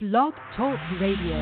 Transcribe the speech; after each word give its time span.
Blog 0.00 0.32
Talk 0.56 0.76
Radio. 1.00 1.36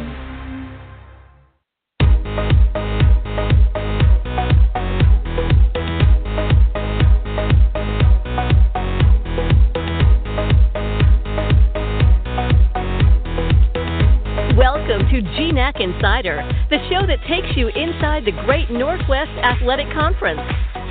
Welcome 14.55 15.09
to 15.09 15.23
GNAC 15.23 15.81
Insider, 15.81 16.47
the 16.69 16.77
show 16.91 17.07
that 17.07 17.21
takes 17.27 17.57
you 17.57 17.69
inside 17.69 18.27
the 18.27 18.33
Great 18.45 18.71
Northwest 18.71 19.31
Athletic 19.43 19.87
Conference. 19.95 20.41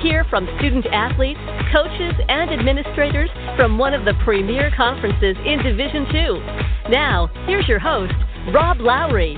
Hear 0.02 0.24
from 0.28 0.48
student 0.58 0.84
athletes, 0.86 1.38
coaches, 1.72 2.12
and 2.28 2.50
administrators 2.50 3.30
from 3.56 3.78
one 3.78 3.94
of 3.94 4.04
the 4.04 4.14
premier 4.24 4.68
conferences 4.76 5.36
in 5.46 5.62
Division 5.62 6.06
II. 6.12 6.90
Now, 6.90 7.30
here's 7.46 7.68
your 7.68 7.78
host, 7.78 8.12
Rob 8.52 8.80
Lowry. 8.80 9.36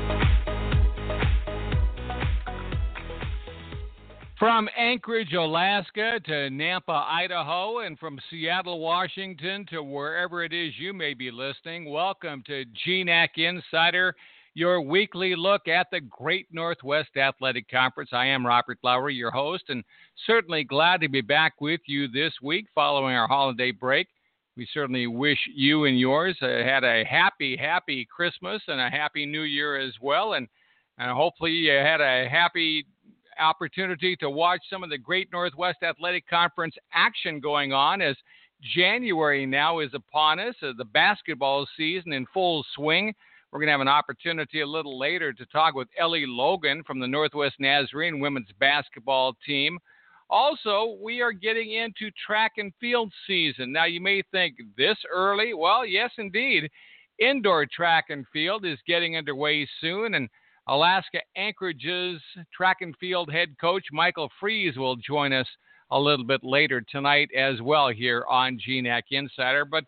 From 4.38 4.70
Anchorage, 4.74 5.34
Alaska 5.34 6.18
to 6.24 6.32
Nampa, 6.48 7.04
Idaho, 7.10 7.80
and 7.80 7.98
from 7.98 8.18
Seattle, 8.30 8.80
Washington 8.80 9.66
to 9.66 9.82
wherever 9.82 10.42
it 10.42 10.54
is 10.54 10.72
you 10.78 10.94
may 10.94 11.12
be 11.12 11.30
listening, 11.30 11.90
welcome 11.90 12.42
to 12.46 12.64
GNAC 12.86 13.36
Insider, 13.36 14.16
your 14.54 14.80
weekly 14.80 15.34
look 15.34 15.66
at 15.66 15.88
the 15.90 16.00
Great 16.00 16.46
Northwest 16.52 17.16
Athletic 17.16 17.68
Conference. 17.68 18.10
I 18.12 18.26
am 18.26 18.46
Robert 18.46 18.78
Lowry, 18.84 19.14
your 19.14 19.32
host, 19.32 19.64
and 19.68 19.82
certainly 20.26 20.62
glad 20.62 21.00
to 21.00 21.08
be 21.08 21.20
back 21.20 21.60
with 21.60 21.80
you 21.86 22.06
this 22.06 22.32
week 22.40 22.66
following 22.72 23.16
our 23.16 23.26
holiday 23.26 23.72
break. 23.72 24.06
We 24.56 24.68
certainly 24.72 25.08
wish 25.08 25.38
you 25.52 25.86
and 25.86 25.98
yours 25.98 26.36
uh, 26.40 26.46
had 26.46 26.84
a 26.84 27.04
happy, 27.04 27.56
happy 27.56 28.06
Christmas 28.14 28.62
and 28.68 28.80
a 28.80 28.88
happy 28.88 29.26
New 29.26 29.42
Year 29.42 29.76
as 29.76 29.94
well. 30.00 30.34
And, 30.34 30.46
and 30.98 31.10
hopefully 31.10 31.50
you 31.50 31.72
had 31.72 32.00
a 32.00 32.28
happy 32.28 32.86
opportunity 33.40 34.14
to 34.16 34.30
watch 34.30 34.60
some 34.70 34.84
of 34.84 34.90
the 34.90 34.98
Great 34.98 35.32
Northwest 35.32 35.78
Athletic 35.82 36.28
Conference 36.28 36.76
action 36.92 37.40
going 37.40 37.72
on 37.72 38.00
as 38.00 38.14
January 38.76 39.44
now 39.44 39.80
is 39.80 39.90
upon 39.92 40.38
us, 40.38 40.54
uh, 40.62 40.70
the 40.78 40.84
basketball 40.84 41.66
season 41.76 42.12
in 42.12 42.24
full 42.32 42.64
swing. 42.76 43.12
We're 43.54 43.60
going 43.60 43.68
to 43.68 43.74
have 43.74 43.80
an 43.82 43.88
opportunity 43.88 44.62
a 44.62 44.66
little 44.66 44.98
later 44.98 45.32
to 45.32 45.46
talk 45.46 45.76
with 45.76 45.86
Ellie 45.96 46.26
Logan 46.26 46.82
from 46.84 46.98
the 46.98 47.06
Northwest 47.06 47.54
Nazarene 47.60 48.18
women's 48.18 48.48
basketball 48.58 49.36
team. 49.46 49.78
Also, 50.28 50.96
we 51.00 51.20
are 51.20 51.30
getting 51.30 51.74
into 51.74 52.10
track 52.26 52.54
and 52.56 52.72
field 52.80 53.12
season. 53.28 53.70
Now, 53.70 53.84
you 53.84 54.00
may 54.00 54.22
think 54.32 54.56
this 54.76 54.96
early. 55.08 55.54
Well, 55.54 55.86
yes, 55.86 56.10
indeed. 56.18 56.68
Indoor 57.20 57.64
track 57.66 58.06
and 58.08 58.26
field 58.32 58.66
is 58.66 58.80
getting 58.88 59.16
underway 59.16 59.68
soon, 59.80 60.14
and 60.14 60.28
Alaska 60.66 61.20
Anchorage's 61.36 62.20
track 62.52 62.78
and 62.80 62.96
field 62.98 63.30
head 63.30 63.54
coach 63.60 63.84
Michael 63.92 64.32
Friess 64.40 64.76
will 64.76 64.96
join 64.96 65.32
us 65.32 65.46
a 65.92 66.00
little 66.00 66.26
bit 66.26 66.42
later 66.42 66.80
tonight 66.90 67.28
as 67.38 67.62
well 67.62 67.88
here 67.88 68.24
on 68.28 68.58
GNAC 68.68 69.02
Insider. 69.12 69.64
But 69.64 69.84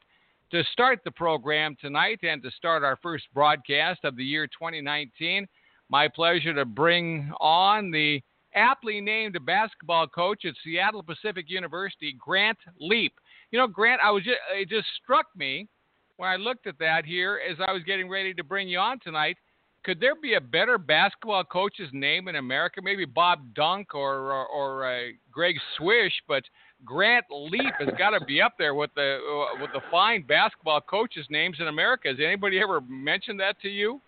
to 0.51 0.63
start 0.73 1.01
the 1.05 1.11
program 1.11 1.77
tonight 1.81 2.21
and 2.23 2.43
to 2.43 2.51
start 2.53 2.85
our 2.85 2.97
first 3.03 3.25
broadcast 3.35 4.01
of 4.05 4.17
the 4.17 4.25
year 4.25 4.47
2019, 4.47 5.47
my 5.89 6.09
pleasure 6.09 6.55
to 6.55 6.65
bring 6.65 7.33
on 7.41 7.91
the 7.91 8.23
aptly 8.55 9.01
named 9.01 9.37
basketball 9.45 10.07
coach 10.07 10.45
at 10.45 10.55
Seattle 10.65 11.03
Pacific 11.03 11.47
University, 11.49 12.17
Grant 12.19 12.59
Leep. 12.81 13.13
You 13.51 13.59
know, 13.59 13.67
Grant, 13.67 14.01
I 14.03 14.11
was 14.11 14.23
just, 14.25 14.39
it 14.55 14.69
just 14.69 14.87
struck 15.03 15.27
me 15.37 15.69
when 16.17 16.29
I 16.29 16.37
looked 16.37 16.67
at 16.67 16.79
that 16.79 17.05
here 17.05 17.41
as 17.49 17.59
I 17.67 17.73
was 17.73 17.83
getting 17.83 18.09
ready 18.09 18.33
to 18.35 18.45
bring 18.45 18.69
you 18.69 18.79
on 18.79 18.99
tonight. 19.01 19.37
Could 19.85 20.01
there 20.01 20.17
be 20.17 20.35
a 20.35 20.41
better 20.41 20.79
basketball 20.79 21.45
coach's 21.45 21.91
name 21.93 22.27
in 22.27 22.37
America? 22.37 22.81
Maybe 22.83 23.05
Bob 23.05 23.55
Dunk 23.55 23.95
or 23.95 24.33
or, 24.33 24.47
or 24.47 24.85
uh, 24.85 25.03
Greg 25.31 25.57
Swish, 25.77 26.13
but 26.27 26.43
Grant 26.85 27.25
Leep 27.31 27.75
has 27.79 27.89
got 27.99 28.11
to 28.11 28.25
be 28.25 28.41
up 28.41 28.55
there 28.59 28.75
with 28.75 28.91
the 28.95 29.19
uh, 29.19 29.61
with 29.61 29.73
the 29.73 29.81
fine 29.91 30.23
basketball 30.23 30.81
coaches' 30.81 31.27
names 31.31 31.57
in 31.59 31.69
America. 31.69 32.09
Has 32.09 32.19
anybody 32.25 32.61
ever 32.61 32.81
mentioned 32.83 33.41
that 33.41 33.61
to 33.63 33.69
you? 33.69 34.01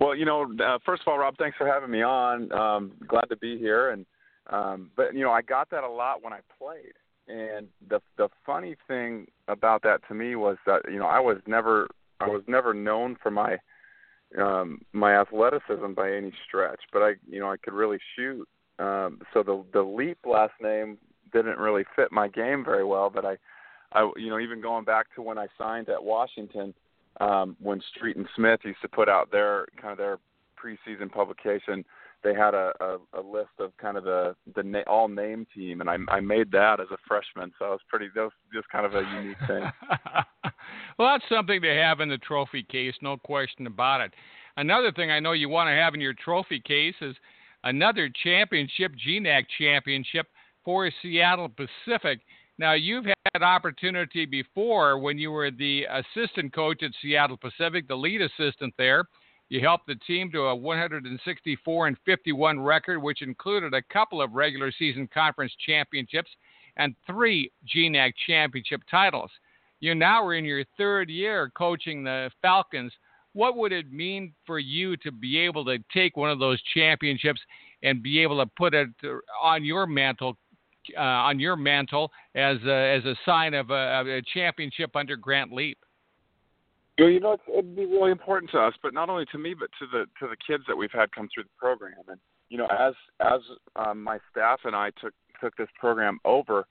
Well, 0.00 0.14
you 0.14 0.24
know, 0.24 0.52
uh, 0.60 0.78
first 0.84 1.02
of 1.02 1.08
all, 1.08 1.18
Rob, 1.18 1.36
thanks 1.38 1.56
for 1.56 1.66
having 1.66 1.90
me 1.90 2.02
on. 2.02 2.50
Um, 2.52 2.92
glad 3.06 3.26
to 3.30 3.36
be 3.36 3.56
here. 3.58 3.90
And 3.90 4.04
um, 4.50 4.90
but 4.96 5.14
you 5.14 5.20
know, 5.20 5.30
I 5.30 5.42
got 5.42 5.70
that 5.70 5.84
a 5.84 5.88
lot 5.88 6.22
when 6.22 6.32
I 6.32 6.40
played. 6.58 6.94
And 7.28 7.68
the 7.88 8.00
the 8.16 8.28
funny 8.44 8.76
thing 8.86 9.26
about 9.46 9.82
that 9.82 10.00
to 10.08 10.14
me 10.14 10.34
was 10.34 10.56
that 10.66 10.82
you 10.90 10.98
know 10.98 11.06
I 11.06 11.20
was 11.20 11.38
never 11.46 11.86
I 12.20 12.26
was 12.26 12.42
never 12.46 12.74
known 12.74 13.16
for 13.22 13.30
my 13.30 13.58
um, 14.40 14.80
my 14.92 15.14
athleticism 15.20 15.92
by 15.94 16.12
any 16.12 16.32
stretch, 16.46 16.80
but 16.92 17.00
I 17.00 17.12
you 17.30 17.38
know 17.38 17.50
I 17.50 17.58
could 17.58 17.74
really 17.74 17.98
shoot. 18.16 18.48
Um, 18.78 19.20
so 19.34 19.42
the 19.42 19.64
the 19.72 19.82
Leep 19.82 20.18
last 20.24 20.54
name 20.60 20.98
didn't 21.32 21.58
really 21.58 21.84
fit 21.96 22.12
my 22.12 22.28
game 22.28 22.64
very 22.64 22.84
well. 22.84 23.10
But 23.10 23.24
I, 23.24 23.36
I 23.92 24.10
you 24.16 24.30
know 24.30 24.38
even 24.38 24.60
going 24.60 24.84
back 24.84 25.06
to 25.14 25.22
when 25.22 25.38
I 25.38 25.46
signed 25.56 25.88
at 25.88 26.02
Washington 26.02 26.74
um, 27.20 27.56
when 27.60 27.80
Street 27.96 28.16
and 28.16 28.28
Smith 28.36 28.60
used 28.64 28.80
to 28.82 28.88
put 28.88 29.08
out 29.08 29.30
their 29.30 29.66
kind 29.80 29.92
of 29.92 29.98
their 29.98 30.18
preseason 30.62 31.10
publication, 31.10 31.84
they 32.22 32.34
had 32.34 32.54
a, 32.54 32.72
a, 32.80 33.20
a 33.20 33.22
list 33.22 33.50
of 33.58 33.76
kind 33.76 33.96
of 33.96 34.04
the 34.04 34.34
the 34.54 34.62
na- 34.62 34.82
all 34.86 35.08
name 35.08 35.46
team, 35.54 35.80
and 35.80 35.88
I, 35.88 35.96
I 36.08 36.20
made 36.20 36.50
that 36.52 36.80
as 36.80 36.88
a 36.92 36.96
freshman, 37.06 37.52
so 37.58 37.66
it 37.66 37.70
was 37.70 37.80
pretty 37.88 38.08
that 38.14 38.22
was 38.22 38.32
just 38.52 38.68
kind 38.70 38.86
of 38.86 38.94
a 38.94 39.02
unique 39.20 39.36
thing. 39.46 39.62
well, 40.98 41.12
that's 41.12 41.24
something 41.28 41.62
to 41.62 41.74
have 41.74 42.00
in 42.00 42.08
the 42.08 42.18
trophy 42.18 42.62
case, 42.62 42.94
no 43.02 43.16
question 43.16 43.66
about 43.66 44.00
it. 44.00 44.12
Another 44.56 44.90
thing 44.90 45.10
I 45.10 45.20
know 45.20 45.32
you 45.32 45.48
want 45.48 45.68
to 45.68 45.74
have 45.74 45.94
in 45.94 46.00
your 46.00 46.14
trophy 46.14 46.60
case 46.60 46.94
is 47.00 47.14
another 47.62 48.10
championship, 48.24 48.92
GNAC 49.06 49.44
championship 49.56 50.26
for 50.68 50.90
Seattle 51.00 51.48
Pacific. 51.48 52.20
Now, 52.58 52.74
you've 52.74 53.06
had 53.06 53.42
opportunity 53.42 54.26
before 54.26 54.98
when 54.98 55.16
you 55.16 55.30
were 55.30 55.50
the 55.50 55.86
assistant 55.90 56.52
coach 56.52 56.82
at 56.82 56.90
Seattle 57.00 57.38
Pacific, 57.38 57.88
the 57.88 57.94
lead 57.94 58.20
assistant 58.20 58.74
there. 58.76 59.06
You 59.48 59.60
helped 59.60 59.86
the 59.86 59.94
team 60.06 60.30
to 60.32 60.40
a 60.42 60.54
164 60.54 61.86
and 61.86 61.96
51 62.04 62.60
record, 62.60 62.98
which 62.98 63.22
included 63.22 63.72
a 63.72 63.80
couple 63.90 64.20
of 64.20 64.32
regular 64.32 64.70
season 64.78 65.08
conference 65.14 65.54
championships 65.64 66.28
and 66.76 66.94
three 67.06 67.50
GNAC 67.74 68.12
championship 68.26 68.82
titles. 68.90 69.30
You 69.80 69.94
now 69.94 70.22
are 70.22 70.34
in 70.34 70.44
your 70.44 70.64
third 70.76 71.08
year 71.08 71.50
coaching 71.56 72.04
the 72.04 72.30
Falcons. 72.42 72.92
What 73.32 73.56
would 73.56 73.72
it 73.72 73.90
mean 73.90 74.34
for 74.44 74.58
you 74.58 74.98
to 74.98 75.12
be 75.12 75.38
able 75.38 75.64
to 75.64 75.78
take 75.94 76.18
one 76.18 76.30
of 76.30 76.38
those 76.38 76.60
championships 76.74 77.40
and 77.82 78.02
be 78.02 78.18
able 78.18 78.44
to 78.44 78.50
put 78.54 78.74
it 78.74 78.90
on 79.42 79.64
your 79.64 79.86
mantle 79.86 80.36
uh, 80.96 81.00
on 81.00 81.38
your 81.38 81.56
mantle 81.56 82.10
as 82.34 82.56
a, 82.66 82.96
as 82.96 83.04
a 83.04 83.14
sign 83.24 83.54
of 83.54 83.70
a, 83.70 84.18
a 84.18 84.22
championship 84.34 84.94
under 84.94 85.16
Grant 85.16 85.52
Leep? 85.52 85.78
Well, 86.98 87.10
you 87.10 87.20
know, 87.20 87.36
it'd 87.52 87.76
be 87.76 87.86
really 87.86 88.10
important 88.10 88.50
to 88.52 88.58
us, 88.58 88.74
but 88.82 88.92
not 88.92 89.08
only 89.08 89.24
to 89.26 89.38
me, 89.38 89.54
but 89.54 89.70
to 89.78 89.86
the 89.90 90.06
to 90.18 90.28
the 90.28 90.36
kids 90.44 90.64
that 90.66 90.76
we've 90.76 90.90
had 90.92 91.12
come 91.12 91.28
through 91.32 91.44
the 91.44 91.50
program. 91.56 91.92
And 92.08 92.18
you 92.48 92.58
know, 92.58 92.66
as 92.66 92.94
as 93.20 93.40
um, 93.76 94.02
my 94.02 94.18
staff 94.30 94.60
and 94.64 94.74
I 94.74 94.90
took 95.00 95.14
took 95.40 95.56
this 95.56 95.68
program 95.78 96.18
over, 96.24 96.66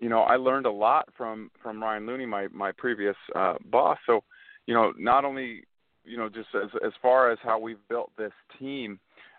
you 0.00 0.08
know, 0.08 0.22
I 0.22 0.34
learned 0.34 0.66
a 0.66 0.70
lot 0.70 1.08
from 1.16 1.50
from 1.62 1.80
Ryan 1.80 2.06
Looney, 2.06 2.26
my 2.26 2.48
my 2.48 2.72
previous 2.72 3.14
uh, 3.36 3.54
boss. 3.70 3.98
So, 4.04 4.24
you 4.66 4.74
know, 4.74 4.92
not 4.98 5.24
only 5.24 5.62
you 6.04 6.16
know 6.16 6.28
just 6.28 6.48
as 6.56 6.70
as 6.84 6.92
far 7.00 7.30
as 7.30 7.38
how 7.44 7.60
we've 7.60 7.88
built 7.88 8.10
this 8.18 8.32
team, 8.58 8.98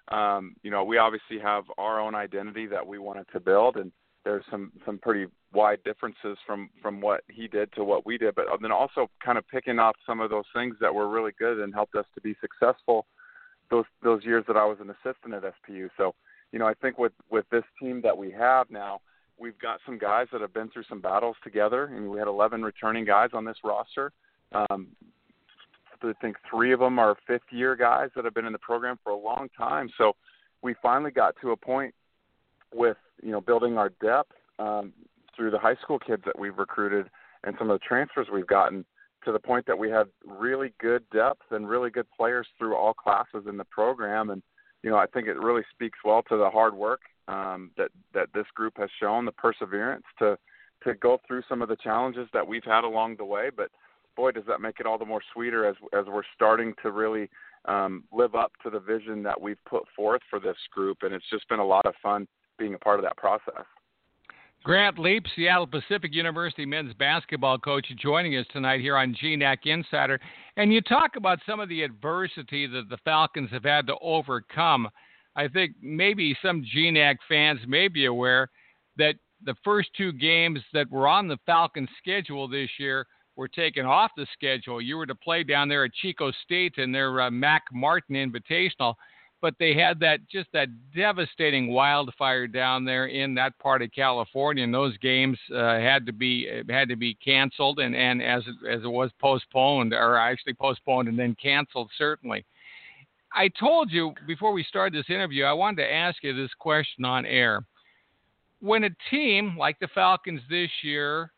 um, 0.09 0.55
you 0.63 0.71
know, 0.71 0.85
we 0.85 0.97
obviously 0.97 1.39
have 1.39 1.65
our 1.77 1.99
own 1.99 2.15
identity 2.15 2.65
that 2.67 2.85
we 2.85 2.97
wanted 2.97 3.25
to 3.33 3.41
build, 3.41 3.75
and 3.75 3.91
there's 4.23 4.43
some 4.49 4.71
some 4.85 4.97
pretty 4.97 5.25
wide 5.53 5.79
differences 5.83 6.37
from 6.45 6.69
from 6.81 7.01
what 7.01 7.21
he 7.29 7.47
did 7.47 7.71
to 7.73 7.83
what 7.83 8.05
we 8.05 8.17
did, 8.17 8.35
but 8.35 8.45
then 8.61 8.71
also 8.71 9.09
kind 9.23 9.37
of 9.37 9.47
picking 9.47 9.79
off 9.79 9.95
some 10.05 10.21
of 10.21 10.29
those 10.29 10.45
things 10.55 10.75
that 10.81 10.93
were 10.93 11.09
really 11.09 11.31
good 11.37 11.59
and 11.59 11.73
helped 11.73 11.95
us 11.95 12.05
to 12.15 12.21
be 12.21 12.35
successful 12.41 13.05
those 13.69 13.85
those 14.03 14.23
years 14.23 14.43
that 14.47 14.57
I 14.57 14.65
was 14.65 14.77
an 14.79 14.89
assistant 14.91 15.33
at 15.33 15.43
SPU. 15.43 15.89
So, 15.97 16.13
you 16.51 16.59
know, 16.59 16.67
I 16.67 16.73
think 16.75 16.97
with 16.97 17.13
with 17.29 17.45
this 17.51 17.63
team 17.81 18.01
that 18.03 18.17
we 18.17 18.31
have 18.31 18.69
now, 18.69 19.01
we've 19.37 19.57
got 19.59 19.79
some 19.85 19.97
guys 19.97 20.27
that 20.31 20.41
have 20.41 20.53
been 20.53 20.69
through 20.69 20.83
some 20.87 21.01
battles 21.01 21.35
together, 21.43 21.85
and 21.85 22.09
we 22.09 22.19
had 22.19 22.27
11 22.27 22.61
returning 22.61 23.05
guys 23.05 23.29
on 23.33 23.45
this 23.45 23.57
roster. 23.63 24.11
Um, 24.53 24.89
I 26.03 26.11
think 26.21 26.35
three 26.49 26.73
of 26.73 26.79
them 26.79 26.99
are 26.99 27.15
fifth 27.25 27.49
year 27.51 27.75
guys 27.75 28.09
that 28.15 28.25
have 28.25 28.33
been 28.33 28.45
in 28.45 28.51
the 28.51 28.59
program 28.59 28.99
for 29.03 29.11
a 29.11 29.17
long 29.17 29.47
time. 29.57 29.89
So 29.97 30.13
we 30.61 30.75
finally 30.81 31.11
got 31.11 31.35
to 31.41 31.51
a 31.51 31.57
point 31.57 31.95
with 32.73 32.97
you 33.21 33.31
know 33.31 33.41
building 33.41 33.77
our 33.77 33.89
depth 34.01 34.33
um, 34.59 34.93
through 35.35 35.51
the 35.51 35.59
high 35.59 35.75
school 35.75 35.99
kids 35.99 36.23
that 36.25 36.37
we've 36.37 36.57
recruited 36.57 37.09
and 37.43 37.55
some 37.57 37.69
of 37.69 37.79
the 37.79 37.85
transfers 37.85 38.27
we've 38.31 38.47
gotten 38.47 38.85
to 39.25 39.31
the 39.31 39.39
point 39.39 39.65
that 39.65 39.77
we 39.77 39.89
have 39.89 40.07
really 40.25 40.73
good 40.79 41.03
depth 41.11 41.43
and 41.51 41.67
really 41.67 41.89
good 41.89 42.07
players 42.15 42.47
through 42.57 42.75
all 42.75 42.93
classes 42.93 43.45
in 43.47 43.57
the 43.57 43.65
program. 43.65 44.29
And 44.29 44.41
you 44.83 44.89
know, 44.89 44.97
I 44.97 45.05
think 45.07 45.27
it 45.27 45.37
really 45.37 45.63
speaks 45.71 45.99
well 46.03 46.23
to 46.23 46.37
the 46.37 46.49
hard 46.49 46.73
work 46.73 47.01
um, 47.27 47.71
that 47.77 47.89
that 48.13 48.27
this 48.33 48.47
group 48.53 48.73
has 48.77 48.89
shown, 48.99 49.25
the 49.25 49.31
perseverance 49.31 50.05
to 50.19 50.37
to 50.83 50.93
go 50.95 51.19
through 51.25 51.43
some 51.47 51.61
of 51.61 51.69
the 51.69 51.77
challenges 51.77 52.27
that 52.33 52.45
we've 52.45 52.65
had 52.65 52.83
along 52.83 53.15
the 53.15 53.25
way. 53.25 53.49
But 53.55 53.69
boy, 54.17 54.31
does 54.31 54.43
that 54.47 54.59
make 54.59 54.79
it 54.79 54.85
all 54.85 54.97
the 54.97 55.05
more 55.05 55.21
sweeter 55.33 55.65
as 55.65 55.75
as 55.93 56.05
we're 56.07 56.23
starting 56.35 56.73
to 56.83 56.91
really 56.91 57.29
um, 57.65 58.03
live 58.11 58.35
up 58.35 58.51
to 58.63 58.69
the 58.69 58.79
vision 58.79 59.23
that 59.23 59.39
we've 59.39 59.63
put 59.65 59.83
forth 59.95 60.21
for 60.29 60.39
this 60.39 60.57
group. 60.73 60.99
And 61.01 61.13
it's 61.13 61.29
just 61.29 61.47
been 61.49 61.59
a 61.59 61.65
lot 61.65 61.85
of 61.85 61.93
fun 62.01 62.27
being 62.57 62.73
a 62.73 62.79
part 62.79 62.99
of 62.99 63.05
that 63.05 63.17
process. 63.17 63.65
Grant 64.63 64.97
Leep, 64.97 65.25
Seattle 65.35 65.67
Pacific 65.67 66.13
University 66.13 66.65
men's 66.65 66.93
basketball 66.93 67.57
coach, 67.57 67.85
joining 68.01 68.37
us 68.37 68.45
tonight 68.53 68.79
here 68.79 68.95
on 68.95 69.13
GNAC 69.21 69.65
Insider. 69.65 70.19
And 70.55 70.71
you 70.73 70.79
talk 70.79 71.17
about 71.17 71.39
some 71.45 71.59
of 71.59 71.67
the 71.67 71.83
adversity 71.83 72.65
that 72.67 72.87
the 72.89 72.97
Falcons 73.03 73.49
have 73.51 73.65
had 73.65 73.87
to 73.87 73.95
overcome. 74.01 74.87
I 75.35 75.49
think 75.49 75.73
maybe 75.81 76.37
some 76.41 76.63
GNAC 76.63 77.17
fans 77.27 77.59
may 77.67 77.89
be 77.89 78.05
aware 78.05 78.49
that 78.95 79.15
the 79.43 79.55
first 79.65 79.89
two 79.97 80.13
games 80.13 80.61
that 80.71 80.89
were 80.89 81.09
on 81.09 81.27
the 81.27 81.39
Falcons 81.45 81.89
schedule 82.01 82.47
this 82.47 82.69
year 82.79 83.05
were 83.35 83.49
taken 83.49 83.85
off 83.85 84.11
the 84.15 84.27
schedule. 84.31 84.79
You 84.79 84.95
were 84.95 85.07
to 85.07 85.15
play 85.15 85.43
down 85.43 85.67
there 85.67 85.83
at 85.83 85.93
Chico 85.93 86.31
State 86.45 86.75
in 86.77 86.93
their 86.93 87.19
uh, 87.19 87.31
Mac 87.31 87.63
Martin 87.73 88.15
Invitational 88.15 88.93
but 89.43 89.55
they 89.59 89.73
had 89.73 89.99
that 89.99 90.21
just 90.31 90.47
that 90.53 90.69
devastating 90.95 91.73
wildfire 91.73 92.47
down 92.47 92.85
there 92.85 93.07
in 93.07 93.35
that 93.35 93.59
part 93.59 93.81
of 93.81 93.91
California, 93.91 94.63
and 94.63 94.73
those 94.73 94.97
games 94.99 95.37
uh, 95.53 95.77
had 95.79 96.05
to 96.05 96.13
be 96.13 96.47
had 96.69 96.87
to 96.87 96.95
be 96.95 97.13
canceled, 97.15 97.79
and 97.79 97.93
and 97.93 98.23
as 98.23 98.41
it, 98.47 98.55
as 98.65 98.83
it 98.85 98.87
was 98.87 99.11
postponed, 99.19 99.93
or 99.93 100.15
actually 100.15 100.53
postponed 100.53 101.09
and 101.09 101.19
then 101.19 101.35
canceled, 101.35 101.91
certainly. 101.97 102.45
I 103.35 103.49
told 103.49 103.91
you 103.91 104.13
before 104.25 104.53
we 104.53 104.63
started 104.63 104.97
this 104.97 105.13
interview, 105.13 105.43
I 105.43 105.51
wanted 105.51 105.81
to 105.81 105.93
ask 105.93 106.23
you 106.23 106.33
this 106.33 106.53
question 106.57 107.03
on 107.03 107.25
air. 107.25 107.65
When 108.61 108.85
a 108.85 108.95
team 109.09 109.57
like 109.57 109.77
the 109.79 109.89
Falcons 109.93 110.39
this 110.49 110.69
year 110.83 111.33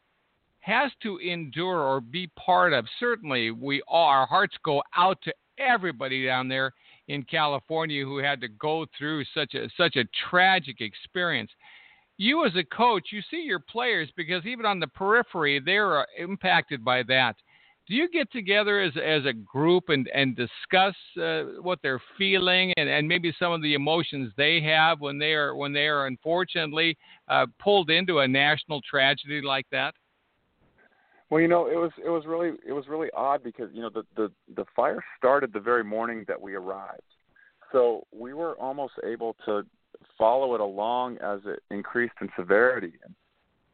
has 0.59 0.91
to 1.01 1.17
endure 1.17 1.79
or 1.79 2.01
be 2.01 2.27
part 2.35 2.71
of, 2.71 2.85
certainly 2.99 3.49
we 3.49 3.81
our 3.87 4.27
hearts 4.27 4.55
go 4.63 4.83
out 4.95 5.17
to 5.23 5.33
everybody 5.57 6.23
down 6.23 6.47
there 6.47 6.71
in 7.07 7.23
California 7.23 8.03
who 8.03 8.17
had 8.17 8.41
to 8.41 8.47
go 8.47 8.85
through 8.97 9.23
such 9.33 9.53
a 9.53 9.69
such 9.77 9.95
a 9.95 10.05
tragic 10.29 10.81
experience. 10.81 11.51
You 12.17 12.45
as 12.45 12.55
a 12.55 12.63
coach, 12.63 13.09
you 13.11 13.21
see 13.29 13.41
your 13.41 13.59
players 13.59 14.09
because 14.15 14.45
even 14.45 14.65
on 14.65 14.79
the 14.79 14.87
periphery, 14.87 15.59
they're 15.59 16.05
impacted 16.17 16.83
by 16.83 17.03
that. 17.03 17.35
Do 17.87 17.93
you 17.93 18.09
get 18.09 18.31
together 18.31 18.81
as 18.81 18.93
as 18.97 19.25
a 19.25 19.33
group 19.33 19.89
and 19.89 20.07
and 20.13 20.35
discuss 20.35 20.95
uh, 21.21 21.61
what 21.61 21.79
they're 21.83 22.01
feeling 22.17 22.73
and, 22.77 22.89
and 22.89 23.07
maybe 23.07 23.35
some 23.37 23.51
of 23.51 23.61
the 23.61 23.75
emotions 23.75 24.31
they 24.37 24.59
have 24.61 25.01
when 25.01 25.19
they 25.19 25.33
are 25.33 25.55
when 25.55 25.73
they 25.73 25.87
are 25.87 26.07
unfortunately 26.07 26.97
uh, 27.27 27.45
pulled 27.59 27.89
into 27.91 28.19
a 28.19 28.27
national 28.27 28.81
tragedy 28.89 29.41
like 29.41 29.67
that? 29.71 29.93
Well, 31.29 31.41
you 31.41 31.47
know, 31.47 31.67
it 31.67 31.75
was 31.75 31.91
it 32.03 32.09
was 32.09 32.25
really 32.25 32.51
it 32.65 32.71
was 32.71 32.87
really 32.87 33.09
odd 33.15 33.43
because 33.43 33.69
you 33.73 33.81
know 33.81 33.89
the 33.89 34.03
the 34.15 34.31
the 34.55 34.65
fire 34.75 35.03
started 35.17 35.53
the 35.53 35.59
very 35.59 35.83
morning 35.83 36.23
that 36.27 36.39
we 36.39 36.53
arrived, 36.53 37.01
so 37.71 38.05
we 38.11 38.33
were 38.33 38.53
almost 38.55 38.93
able 39.03 39.35
to 39.45 39.63
follow 40.17 40.53
it 40.55 40.61
along 40.61 41.17
as 41.17 41.39
it 41.45 41.63
increased 41.71 42.13
in 42.21 42.29
severity. 42.37 42.93
And 43.03 43.15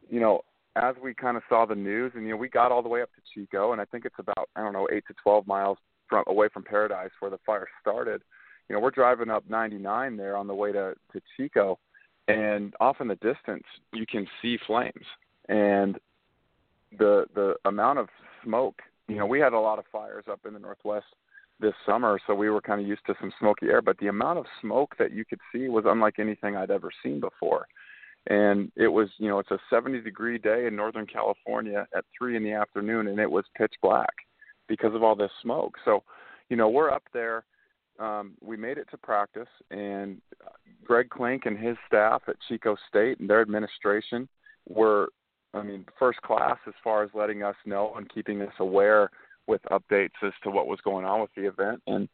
you 0.10 0.22
know, 0.22 0.42
as 0.76 0.96
we 1.04 1.14
kind 1.14 1.36
of 1.36 1.44
saw 1.50 1.66
the 1.66 1.76
news, 1.76 2.14
and 2.16 2.24
you 2.24 2.32
know, 2.32 2.38
we 2.38 2.48
got 2.48 2.72
all 2.72 2.82
the 2.82 2.90
way 2.90 3.02
up 3.02 3.10
to 3.16 3.22
Chico, 3.34 3.74
and 3.74 3.82
I 3.82 3.86
think 3.86 4.06
it's 4.06 4.16
about 4.18 4.50
I 4.56 4.62
don't 4.62 4.74
know 4.74 4.88
eight 4.92 5.04
to 5.08 5.14
twelve 5.22 5.46
miles 5.46 5.78
from 6.08 6.24
away 6.28 6.48
from 6.54 6.64
Paradise 6.64 7.12
where 7.20 7.32
the 7.32 7.40
fire 7.46 7.68
started. 7.82 8.22
You 8.70 8.76
know, 8.76 8.82
we're 8.82 8.92
driving 8.92 9.30
up 9.30 9.44
99 9.50 10.16
there 10.16 10.38
on 10.38 10.48
the 10.48 10.54
way 10.54 10.72
to 10.72 10.94
to 11.12 11.22
Chico, 11.36 11.80
and 12.30 12.74
off 12.80 13.02
in 13.02 13.10
the 13.10 13.16
distance 13.16 13.66
you 13.92 14.06
can 14.06 14.26
see 14.42 14.58
flames. 14.66 15.06
And 15.50 16.00
the 16.98 17.26
the 17.34 17.56
amount 17.66 18.00
of 18.00 18.10
smoke. 18.44 18.82
You 19.08 19.18
know, 19.18 19.26
we 19.26 19.40
had 19.40 19.54
a 19.54 19.60
lot 19.60 19.80
of 19.80 19.86
fires 19.92 20.26
up 20.30 20.42
in 20.48 20.54
the 20.54 20.60
northwest 20.60 21.06
this 21.60 21.74
summer, 21.86 22.20
so 22.26 22.34
we 22.34 22.50
were 22.50 22.62
kind 22.62 22.82
of 22.82 22.88
used 22.88 23.06
to 23.06 23.16
some 23.20 23.32
smoky 23.40 23.68
air. 23.68 23.82
But 23.82 23.98
the 24.00 24.08
amount 24.08 24.40
of 24.40 24.46
smoke 24.62 24.96
that 24.98 25.12
you 25.12 25.26
could 25.26 25.40
see 25.54 25.68
was 25.68 25.86
unlike 25.88 26.20
anything 26.20 26.56
I'd 26.56 26.72
ever 26.72 26.90
seen 27.04 27.20
before. 27.20 27.68
And 28.28 28.72
it 28.76 28.88
was, 28.88 29.10
you 29.18 29.30
know, 29.30 29.40
it's 29.40 29.52
a 29.52 29.60
70 29.70 30.02
degree 30.02 30.38
day 30.38 30.68
in 30.68 30.76
Northern 30.76 31.08
California 31.08 31.88
at 31.96 32.06
three 32.18 32.38
in 32.38 32.44
the 32.44 32.52
afternoon, 32.52 33.08
and 33.08 33.20
it 33.20 33.30
was 33.30 33.46
pitch 33.58 33.74
black 33.82 34.14
because 34.68 34.94
of 34.94 35.04
all 35.04 35.16
this 35.16 35.32
smoke. 35.42 35.76
So, 35.86 36.04
you 36.50 36.56
know, 36.56 36.70
we're 36.70 36.92
up 36.92 37.04
there. 37.14 37.46
Um, 38.00 38.34
we 38.42 38.58
made 38.58 38.78
it 38.78 38.88
to 38.92 38.98
practice, 38.98 39.50
and 39.70 40.22
Greg 40.84 41.10
Clink 41.10 41.46
and 41.46 41.58
his 41.58 41.78
staff 41.88 42.22
at 42.28 42.36
Chico 42.48 42.76
State 42.90 43.20
and 43.20 43.30
their 43.30 43.42
administration 43.42 44.28
were 44.68 45.10
I 45.54 45.64
mean, 45.64 45.86
first 46.00 46.22
class 46.22 46.58
as 46.68 46.74
far 46.84 47.04
as 47.04 47.10
letting 47.14 47.44
us 47.44 47.56
know 47.66 47.94
and 47.96 48.10
keeping 48.10 48.42
us 48.42 48.54
aware 48.60 49.10
with 49.48 49.62
updates 49.72 50.10
as 50.24 50.34
to 50.44 50.50
what 50.50 50.68
was 50.68 50.80
going 50.82 51.06
on 51.06 51.22
with 51.22 51.32
the 51.36 51.48
event. 51.48 51.82
And 51.88 52.08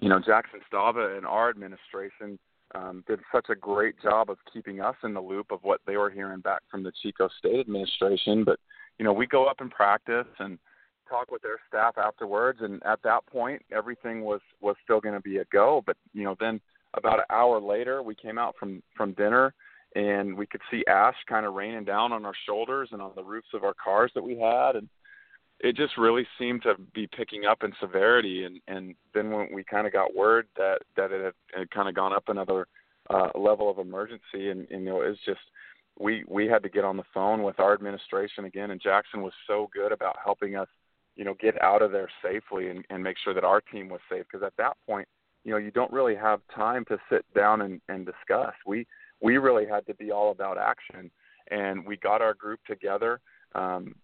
you 0.00 0.08
know, 0.08 0.20
Jackson 0.24 0.60
Stava 0.72 1.16
and 1.16 1.26
our 1.26 1.50
administration 1.50 2.38
um, 2.74 3.04
did 3.06 3.20
such 3.32 3.46
a 3.50 3.54
great 3.54 4.00
job 4.00 4.30
of 4.30 4.38
keeping 4.52 4.80
us 4.80 4.94
in 5.02 5.14
the 5.14 5.20
loop 5.20 5.50
of 5.50 5.60
what 5.62 5.80
they 5.86 5.96
were 5.96 6.10
hearing 6.10 6.40
back 6.40 6.62
from 6.70 6.82
the 6.82 6.92
Chico 7.02 7.28
State 7.38 7.60
administration. 7.60 8.44
But 8.44 8.60
you 8.98 9.04
know, 9.04 9.12
we 9.12 9.26
go 9.26 9.46
up 9.46 9.60
and 9.60 9.70
practice 9.70 10.26
and 10.38 10.58
talk 11.08 11.30
with 11.30 11.42
their 11.42 11.58
staff 11.66 11.96
afterwards. 11.98 12.60
And 12.62 12.82
at 12.84 13.02
that 13.02 13.26
point, 13.26 13.62
everything 13.72 14.22
was 14.22 14.40
was 14.60 14.76
still 14.84 15.00
going 15.00 15.14
to 15.14 15.20
be 15.20 15.38
a 15.38 15.44
go. 15.46 15.82
But 15.84 15.96
you 16.12 16.24
know, 16.24 16.36
then 16.38 16.60
about 16.94 17.18
an 17.18 17.26
hour 17.30 17.60
later, 17.60 18.02
we 18.02 18.14
came 18.14 18.38
out 18.38 18.54
from 18.58 18.82
from 18.96 19.12
dinner 19.12 19.54
and 19.98 20.36
we 20.36 20.46
could 20.46 20.60
see 20.70 20.84
ash 20.88 21.16
kind 21.28 21.44
of 21.44 21.54
raining 21.54 21.84
down 21.84 22.12
on 22.12 22.24
our 22.24 22.34
shoulders 22.46 22.90
and 22.92 23.02
on 23.02 23.10
the 23.16 23.22
roofs 23.22 23.48
of 23.52 23.64
our 23.64 23.74
cars 23.74 24.12
that 24.14 24.22
we 24.22 24.38
had 24.38 24.76
and 24.76 24.88
it 25.60 25.74
just 25.74 25.98
really 25.98 26.24
seemed 26.38 26.62
to 26.62 26.74
be 26.94 27.08
picking 27.08 27.44
up 27.44 27.64
in 27.64 27.72
severity 27.80 28.44
and 28.44 28.60
and 28.68 28.94
then 29.12 29.30
when 29.30 29.48
we 29.52 29.64
kind 29.64 29.86
of 29.86 29.92
got 29.92 30.14
word 30.14 30.46
that 30.56 30.78
that 30.96 31.10
it 31.10 31.24
had, 31.24 31.58
had 31.58 31.70
kind 31.70 31.88
of 31.88 31.94
gone 31.94 32.12
up 32.12 32.24
another 32.28 32.66
uh 33.10 33.28
level 33.34 33.68
of 33.68 33.78
emergency 33.78 34.50
and, 34.50 34.68
and 34.70 34.84
you 34.84 34.90
know 34.90 35.00
it's 35.00 35.20
just 35.26 35.40
we 35.98 36.22
we 36.28 36.46
had 36.46 36.62
to 36.62 36.68
get 36.68 36.84
on 36.84 36.96
the 36.96 37.02
phone 37.12 37.42
with 37.42 37.58
our 37.58 37.74
administration 37.74 38.44
again 38.44 38.70
and 38.70 38.80
Jackson 38.80 39.20
was 39.20 39.32
so 39.48 39.68
good 39.74 39.90
about 39.90 40.16
helping 40.24 40.54
us 40.54 40.68
you 41.16 41.24
know 41.24 41.34
get 41.40 41.60
out 41.60 41.82
of 41.82 41.90
there 41.90 42.08
safely 42.22 42.68
and, 42.68 42.84
and 42.88 43.02
make 43.02 43.16
sure 43.22 43.34
that 43.34 43.42
our 43.42 43.60
team 43.60 43.88
was 43.88 44.00
safe 44.08 44.24
because 44.30 44.46
at 44.46 44.56
that 44.58 44.76
point 44.86 45.08
you 45.42 45.50
know 45.50 45.58
you 45.58 45.72
don't 45.72 45.92
really 45.92 46.14
have 46.14 46.40
time 46.54 46.84
to 46.84 46.98
sit 47.10 47.24
down 47.34 47.62
and, 47.62 47.80
and 47.88 48.06
discuss. 48.06 48.54
We 48.64 48.86
we 49.20 49.38
really 49.38 49.66
had 49.66 49.86
to 49.86 49.94
be 49.94 50.10
all 50.10 50.30
about 50.30 50.58
action. 50.58 51.10
And 51.50 51.86
we 51.86 51.96
got 51.96 52.20
our 52.20 52.34
group 52.34 52.60
together. 52.66 53.20
Um, 53.54 53.94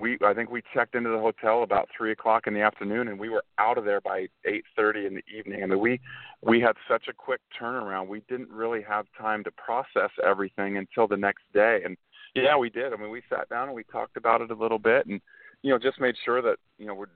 we 0.00 0.18
I 0.24 0.34
think 0.34 0.50
we 0.50 0.62
checked 0.72 0.94
into 0.94 1.10
the 1.10 1.18
hotel 1.18 1.62
about 1.62 1.88
three 1.96 2.12
o'clock 2.12 2.46
in 2.46 2.54
the 2.54 2.62
afternoon, 2.62 3.08
and 3.08 3.18
we 3.18 3.28
were 3.28 3.44
out 3.58 3.78
of 3.78 3.84
there 3.84 4.00
by 4.00 4.26
eight 4.44 4.64
thirty 4.76 5.06
in 5.06 5.14
the 5.14 5.24
evening. 5.36 5.62
I 5.62 5.66
mean, 5.66 5.80
we 5.80 6.00
we 6.42 6.60
had 6.60 6.76
such 6.88 7.08
a 7.08 7.12
quick 7.12 7.40
turnaround. 7.60 8.08
We 8.08 8.22
didn't 8.28 8.50
really 8.50 8.82
have 8.82 9.06
time 9.18 9.44
to 9.44 9.50
process 9.52 10.10
everything 10.26 10.78
until 10.78 11.06
the 11.06 11.16
next 11.16 11.42
day. 11.52 11.82
And 11.84 11.96
yeah, 12.34 12.56
we 12.56 12.70
did. 12.70 12.92
I 12.92 12.96
mean, 12.96 13.10
we 13.10 13.22
sat 13.28 13.48
down 13.48 13.68
and 13.68 13.76
we 13.76 13.84
talked 13.84 14.16
about 14.16 14.40
it 14.40 14.50
a 14.50 14.54
little 14.54 14.78
bit, 14.78 15.06
and 15.06 15.20
you 15.62 15.70
know, 15.70 15.78
just 15.78 16.00
made 16.00 16.14
sure 16.24 16.42
that 16.42 16.56
you 16.78 16.86
know 16.86 16.94
we're 16.94 17.06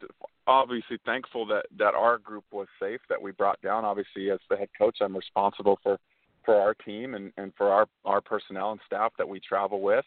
obviously 0.46 0.98
thankful 1.04 1.46
that 1.46 1.66
that 1.78 1.94
our 1.94 2.18
group 2.18 2.44
was 2.52 2.68
safe. 2.80 3.00
That 3.08 3.20
we 3.20 3.32
brought 3.32 3.60
down. 3.62 3.84
Obviously, 3.84 4.30
as 4.30 4.38
the 4.48 4.56
head 4.56 4.70
coach, 4.76 4.98
I'm 5.00 5.16
responsible 5.16 5.78
for 5.82 5.98
for 6.48 6.58
our 6.58 6.72
team 6.72 7.12
and, 7.12 7.30
and 7.36 7.52
for 7.58 7.70
our, 7.70 7.86
our 8.06 8.22
personnel 8.22 8.72
and 8.72 8.80
staff 8.86 9.12
that 9.18 9.28
we 9.28 9.38
travel 9.38 9.82
with. 9.82 10.04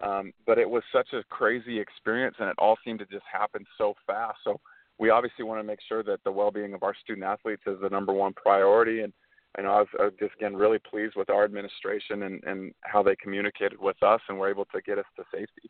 Um, 0.00 0.32
but 0.46 0.56
it 0.56 0.70
was 0.70 0.84
such 0.92 1.08
a 1.14 1.24
crazy 1.30 1.80
experience 1.80 2.36
and 2.38 2.48
it 2.48 2.54
all 2.58 2.78
seemed 2.84 3.00
to 3.00 3.06
just 3.06 3.24
happen 3.30 3.66
so 3.76 3.94
fast. 4.06 4.38
So 4.44 4.60
we 5.00 5.10
obviously 5.10 5.44
want 5.44 5.58
to 5.58 5.64
make 5.64 5.80
sure 5.88 6.04
that 6.04 6.20
the 6.22 6.30
well-being 6.30 6.74
of 6.74 6.84
our 6.84 6.94
student 7.02 7.26
athletes 7.26 7.62
is 7.66 7.76
the 7.82 7.88
number 7.88 8.12
one 8.12 8.34
priority. 8.34 9.00
And, 9.00 9.12
and 9.58 9.66
I 9.66 9.80
was, 9.80 9.88
I 9.98 10.04
was 10.04 10.12
just 10.20 10.32
again 10.36 10.54
really 10.54 10.78
pleased 10.78 11.16
with 11.16 11.28
our 11.28 11.42
administration 11.42 12.22
and, 12.22 12.44
and 12.44 12.72
how 12.82 13.02
they 13.02 13.16
communicated 13.16 13.80
with 13.80 14.00
us 14.00 14.20
and 14.28 14.38
were 14.38 14.48
able 14.48 14.66
to 14.66 14.80
get 14.82 14.96
us 14.96 15.06
to 15.16 15.24
safety. 15.34 15.68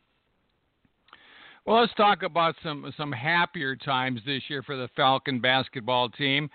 Well, 1.65 1.81
let's 1.81 1.93
talk 1.95 2.21
about 2.21 2.53
some 2.63 2.93
some 2.95 3.11
happier 3.11 3.75
times 3.75 4.21
this 4.25 4.43
year 4.49 4.63
for 4.63 4.75
the 4.75 4.87
Falcon 4.95 5.39
basketball 5.39 6.09
team. 6.09 6.49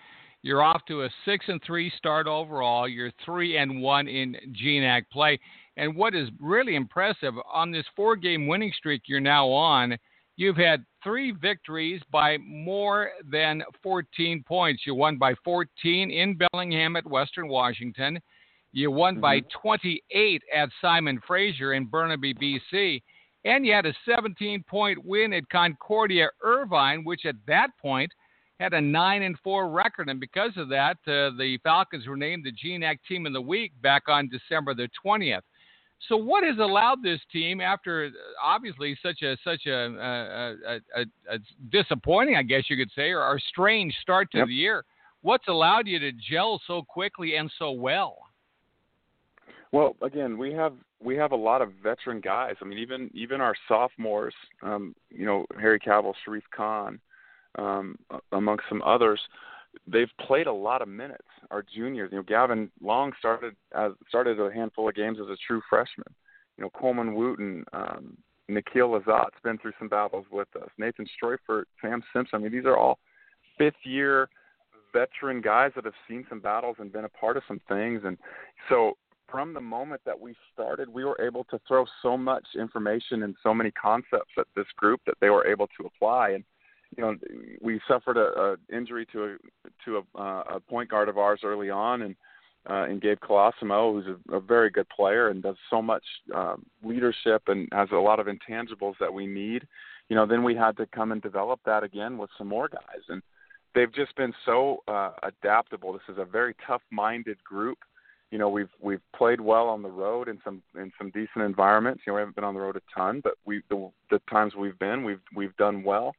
You're 0.47 0.63
off 0.63 0.85
to 0.87 1.03
a 1.03 1.11
six 1.25 1.47
and 1.49 1.61
three 1.67 1.93
start 1.99 2.29
overall. 2.29 2.89
You're 2.89 3.11
three 3.25 3.57
and 3.57 3.83
one 3.83 4.07
in 4.07 4.37
GNAC 4.63 5.11
play. 5.11 5.41
And 5.77 5.97
what 5.97 6.15
is 6.15 6.29
really 6.39 6.77
impressive 6.77 7.35
on 7.53 7.73
this 7.73 7.85
four 7.97 8.15
game 8.15 8.47
winning 8.47 8.73
streak 8.79 9.03
you're 9.07 9.19
now 9.19 9.49
on, 9.49 9.99
you've 10.37 10.57
had 10.57 10.87
three 11.03 11.33
victories 11.33 12.01
by 12.13 12.39
more 12.39 13.11
than 13.29 13.61
14 13.83 14.45
points. 14.47 14.85
You 14.87 14.95
won 14.95 15.19
by 15.19 15.35
14 15.45 16.13
in 16.13 16.39
Bellingham 16.39 16.95
at 16.95 17.11
Western 17.11 17.49
Washington. 17.49 18.21
You 18.71 18.93
won 18.93 19.15
mm-hmm. 19.15 19.23
by 19.23 19.41
28 19.61 20.43
at 20.55 20.69
Simon 20.81 21.21
Fraser 21.27 21.73
in 21.73 21.87
Burnaby, 21.87 22.35
BC. 22.35 23.03
And 23.45 23.67
you 23.67 23.73
had 23.73 23.87
a 23.87 23.95
17 24.09 24.63
point 24.63 25.05
win 25.05 25.33
at 25.33 25.49
Concordia 25.49 26.29
Irvine, 26.41 27.03
which 27.03 27.27
at 27.27 27.35
that 27.49 27.71
point 27.83 28.13
had 28.61 28.73
a 28.73 28.81
9 28.81 29.23
and 29.23 29.39
4 29.43 29.69
record. 29.69 30.09
And 30.09 30.19
because 30.19 30.53
of 30.57 30.69
that, 30.71 30.97
uh, 31.07 31.37
the 31.37 31.59
Falcons 31.63 32.07
were 32.07 32.17
named 32.17 32.45
the 32.45 32.53
GNAC 32.53 32.99
Team 33.09 33.27
of 33.27 33.33
the 33.33 33.41
Week 33.41 33.73
back 33.83 34.05
on 34.09 34.29
December 34.29 34.75
the 34.75 34.89
20th. 35.05 35.43
So, 36.09 36.17
what 36.17 36.45
has 36.45 36.59
allowed 36.59 37.03
this 37.03 37.21
team, 37.33 37.63
after 37.63 38.07
uh, 38.07 38.11
obviously 38.43 38.99
such 39.03 39.23
a 39.23 39.35
such 39.43 39.65
a, 39.65 39.73
a, 39.73 40.79
a, 40.95 41.05
a 41.31 41.39
disappointing, 41.71 42.37
I 42.37 42.43
guess 42.43 42.65
you 42.69 42.77
could 42.77 42.91
say, 42.95 43.11
or, 43.11 43.23
or 43.23 43.41
strange 43.49 43.95
start 44.03 44.31
to 44.33 44.39
yep. 44.39 44.47
the 44.47 44.53
year, 44.53 44.85
what's 45.23 45.49
allowed 45.49 45.87
you 45.87 45.99
to 45.99 46.13
gel 46.13 46.61
so 46.67 46.83
quickly 46.83 47.37
and 47.37 47.51
so 47.59 47.71
well? 47.71 48.19
Well, 49.73 49.97
again, 50.03 50.37
we 50.37 50.53
have 50.53 50.75
we 51.03 51.17
have 51.17 51.33
a 51.33 51.37
lot 51.37 51.63
of 51.63 51.73
veteran 51.83 52.21
guys. 52.21 52.55
I 52.61 52.67
mean, 52.67 52.79
even 52.79 53.11
even 53.15 53.41
our 53.41 53.55
sophomores, 53.67 54.35
um, 54.63 54.95
you 55.11 55.25
know, 55.25 55.47
Harry 55.59 55.81
Cavill, 55.81 56.15
Sharif 56.25 56.45
Khan, 56.55 57.01
um, 57.57 57.97
amongst 58.33 58.65
some 58.69 58.83
others, 58.83 59.21
they've 59.87 60.11
played 60.27 60.47
a 60.47 60.53
lot 60.53 60.83
of 60.83 60.89
minutes. 60.89 61.27
Our 61.51 61.63
juniors, 61.63 62.11
you 62.13 62.19
know, 62.19 62.25
Gavin 62.25 62.71
Long 62.81 63.13
started 63.19 63.55
as 63.75 63.93
started 64.09 64.41
a 64.41 64.53
handful 64.53 64.89
of 64.89 64.95
games 64.95 65.19
as 65.21 65.29
a 65.29 65.37
true 65.47 65.63
freshman. 65.69 66.13
You 66.57 66.65
know, 66.65 66.71
Coleman 66.71 67.15
Wooten, 67.15 67.65
um, 67.73 68.17
Nikhil 68.49 68.91
Lazat's 68.91 69.37
been 69.45 69.59
through 69.59 69.73
some 69.79 69.89
battles 69.89 70.27
with 70.31 70.49
us. 70.57 70.71
Nathan 70.79 71.07
Stroifert, 71.23 71.65
Sam 71.83 72.03
Simpson. 72.13 72.41
I 72.41 72.43
mean, 72.43 72.53
these 72.53 72.65
are 72.65 72.77
all 72.77 72.99
fifth 73.59 73.85
year 73.85 74.29
veteran 74.93 75.43
guys 75.43 75.73
that 75.75 75.85
have 75.85 75.95
seen 76.09 76.25
some 76.29 76.41
battles 76.41 76.77
and 76.79 76.93
been 76.93 77.05
a 77.05 77.09
part 77.09 77.37
of 77.37 77.43
some 77.47 77.61
things. 77.69 78.03
And 78.05 78.17
so 78.69 78.97
from 79.29 79.53
the 79.53 79.61
moment 79.61 80.01
that 80.07 80.19
we 80.19 80.35
started, 80.53 80.89
we 80.89 81.05
were 81.05 81.21
able 81.21 81.45
to 81.45 81.61
throw 81.67 81.85
so 82.03 82.17
much 82.17 82.47
information 82.59 83.23
and 83.23 83.35
so 83.43 83.53
many 83.53 83.71
concepts 83.73 84.33
at 84.39 84.47
this 84.55 84.67
group 84.77 85.01
that 85.07 85.17
they 85.21 85.31
were 85.31 85.47
able 85.47 85.67
to 85.79 85.87
apply. 85.87 86.31
And 86.31 86.45
you 86.97 87.03
know, 87.03 87.17
we 87.61 87.81
suffered 87.89 88.17
a, 88.17 88.57
a 88.71 88.77
injury 88.77 89.07
to 89.13 89.25
a 89.25 89.37
to 89.85 89.99
a, 89.99 90.21
uh, 90.21 90.43
a 90.57 90.61
point 90.61 90.91
guard 90.91 91.09
of 91.09 91.19
ours 91.19 91.41
early 91.45 91.71
on, 91.71 92.03
and 92.03 92.17
uh, 92.69 92.85
and 92.85 93.01
Gabe 93.01 93.19
Colosimo, 93.19 93.93
who's 93.93 94.17
a, 94.31 94.37
a 94.37 94.41
very 94.41 94.71
good 94.71 94.89
player 94.89 95.29
and 95.29 95.43
does 95.43 95.57
so 95.71 95.81
much 95.81 96.05
um, 96.35 96.65
leadership 96.83 97.43
and 97.47 97.69
has 97.73 97.89
a 97.93 97.97
lot 97.97 98.21
of 98.21 98.27
intangibles 98.27 98.95
that 99.01 99.13
we 99.13 99.27
need. 99.27 99.67
You 100.09 100.17
know, 100.17 100.27
then 100.27 100.43
we 100.43 100.55
had 100.55 100.77
to 100.79 100.87
come 100.87 101.13
and 101.13 101.23
develop 101.23 101.61
that 101.67 101.83
again 101.83 102.19
with 102.19 102.31
some 102.39 102.49
more 102.49 102.69
guys, 102.69 103.03
and 103.09 103.23
they've 103.75 103.93
just 103.93 104.15
been 104.17 104.33
so 104.45 104.83
uh, 104.89 105.13
adaptable. 105.23 105.93
This 105.93 106.03
is 106.09 106.19
a 106.19 106.25
very 106.25 106.55
tough-minded 106.67 107.43
group 107.45 107.79
you 108.31 108.39
know 108.39 108.49
we've 108.49 108.71
we've 108.81 109.01
played 109.15 109.41
well 109.41 109.69
on 109.69 109.83
the 109.83 109.89
road 109.89 110.29
in 110.29 110.39
some 110.45 110.63
in 110.75 110.93
some 110.99 111.11
decent 111.11 111.45
environments. 111.45 112.03
You 112.07 112.13
know 112.13 112.17
we 112.17 112.21
haven't 112.21 112.35
been 112.35 112.45
on 112.45 112.55
the 112.55 112.61
road 112.61 112.77
a 112.77 112.83
ton, 112.95 113.21
but 113.23 113.35
we 113.45 113.63
the, 113.71 113.91
the 114.11 114.21
times 114.31 114.55
we've 114.55 114.79
been 114.79 115.05
we've 115.05 115.21
we've 115.35 115.57
done 115.57 115.83
well, 115.83 116.15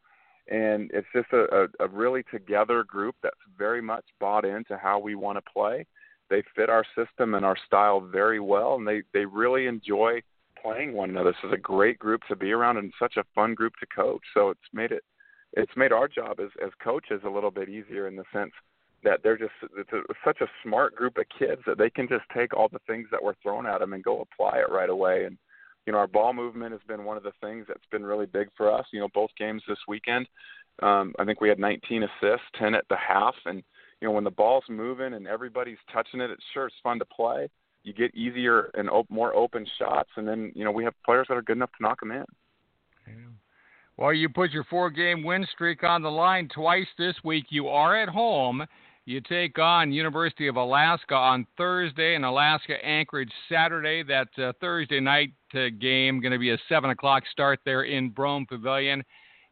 and 0.50 0.89
it's 0.94 1.08
just 1.13 1.27
a, 1.34 1.68
a, 1.80 1.86
a 1.86 1.88
really 1.88 2.24
together 2.32 2.84
group 2.84 3.16
that's 3.22 3.36
very 3.58 3.82
much 3.82 4.06
bought 4.20 4.46
into 4.46 4.77
how 4.77 5.00
we 5.00 5.16
want 5.16 5.38
to 5.38 5.51
play. 5.51 5.86
They 6.30 6.44
fit 6.56 6.70
our 6.70 6.86
system 6.96 7.34
and 7.34 7.46
our 7.46 7.58
style 7.66 8.01
very 8.01 8.39
well, 8.39 8.75
and 8.75 8.88
they 8.88 9.01
they 9.13 9.25
really 9.25 9.68
enjoy 9.68 10.22
playing 10.62 10.94
one 10.94 11.10
another. 11.10 11.32
This 11.32 11.50
is 11.50 11.54
a 11.54 11.58
great 11.58 12.00
group 12.00 12.22
to 12.27 12.36
be 12.36 12.51
around 12.51 12.77
and 12.77 12.92
such 13.00 13.18
a 13.18 13.24
fun 13.36 13.54
group 13.54 13.74
to 13.80 13.86
coach. 13.88 14.22
So 14.34 14.50
it's 14.50 14.60
made 14.74 14.92
it 14.92 15.04
it's 15.54 15.72
made 15.75 15.92
our 15.92 16.08
job 16.08 16.39
as 16.39 16.50
as 16.63 16.72
coaches 16.84 17.22
a 17.25 17.30
little 17.30 17.51
bit 17.51 17.70
easier 17.70 18.08
in 18.08 18.16
the 18.16 18.25
sense 18.34 18.51
that 19.04 19.22
they're 19.24 19.38
just 19.38 19.54
it's 19.77 19.92
a, 19.94 20.01
such 20.25 20.42
a 20.42 20.48
smart 20.63 20.96
group 20.96 21.18
of 21.18 21.25
kids 21.38 21.62
that 21.66 21.77
they 21.77 21.89
can 21.89 22.08
just 22.08 22.25
take 22.34 22.54
all 22.54 22.68
the 22.68 22.80
things 22.88 23.08
that 23.12 23.24
were 23.24 23.36
thrown 23.42 23.66
at 23.66 23.80
them 23.80 23.94
and 23.94 24.04
go 24.04 24.22
apply 24.22 24.58
it 24.58 24.72
right 24.72 24.89
away 24.89 25.25
and 25.25 25.38
you 25.88 25.94
know 25.94 25.98
our 25.98 26.08
ball 26.08 26.34
movement 26.34 26.74
has 26.74 26.82
been 26.88 27.03
one 27.03 27.17
of 27.17 27.24
the 27.24 27.32
things 27.41 27.65
that's 27.67 27.86
been 27.91 28.06
really 28.06 28.27
big 28.27 28.50
for 28.56 28.72
us. 28.72 28.86
You 28.91 29.00
know 29.00 29.08
both 29.15 29.32
games 29.39 29.63
this 29.67 29.79
weekend 29.88 30.27
um 30.84 31.13
i 31.20 31.25
think 31.25 31.41
we 31.41 31.50
had 31.50 31.60
19 31.60 32.03
assists 32.03 32.46
10 32.60 32.75
at 32.75 32.86
the 32.89 32.98
half 32.98 33.36
and 33.46 33.63
you 34.00 34.08
know 34.08 34.12
when 34.12 34.24
the 34.24 34.32
ball's 34.32 34.63
moving 34.70 35.13
and 35.13 35.27
everybody's 35.27 35.77
touching 35.91 36.22
it 36.22 36.29
it's 36.29 36.44
sure 36.53 36.67
it's 36.67 36.75
fun 36.84 37.00
to 37.00 37.06
play. 37.06 37.50
You 37.84 37.94
get 37.94 38.13
easier 38.15 38.70
and 38.74 38.89
op- 38.89 39.10
more 39.10 39.34
open 39.36 39.65
shots 39.79 40.10
and 40.17 40.27
then 40.27 40.51
you 40.56 40.63
know 40.63 40.72
we 40.72 40.84
have 40.84 40.94
players 41.06 41.27
that 41.29 41.38
are 41.38 41.41
good 41.41 41.58
enough 41.58 41.72
to 41.77 41.84
knock 41.84 42.00
them 42.00 42.12
in. 42.12 42.25
Yeah. 43.08 43.13
well 43.98 44.13
you 44.13 44.29
put 44.29 44.51
your 44.51 44.65
four 44.65 44.89
game 44.89 45.24
win 45.24 45.48
streak 45.53 45.84
on 45.84 46.01
the 46.03 46.12
line 46.12 46.50
twice 46.53 46.88
this 46.98 47.15
week. 47.24 47.46
You 47.50 47.70
are 47.70 47.96
at 47.96 48.10
home 48.10 48.65
you 49.08 49.22
take 49.22 49.58
on 49.58 49.94
University 49.94 50.48
of 50.48 50.58
Alaska 50.58 51.16
on 51.16 51.48
Thursday 51.56 52.16
and 52.16 52.26
Alaska 52.26 52.74
Anchorage 52.86 53.32
Saturday. 53.48 54.04
That 54.04 54.28
uh, 54.38 54.52
Thursday 54.60 55.00
night 55.00 55.32
uh, 55.54 55.68
game 55.80 56.20
going 56.20 56.34
to 56.34 56.38
be 56.38 56.52
a 56.52 56.58
seven 56.68 56.90
o'clock 56.90 57.24
start 57.32 57.60
there 57.64 57.84
in 57.84 58.10
Brougham 58.10 58.46
Pavilion, 58.46 59.02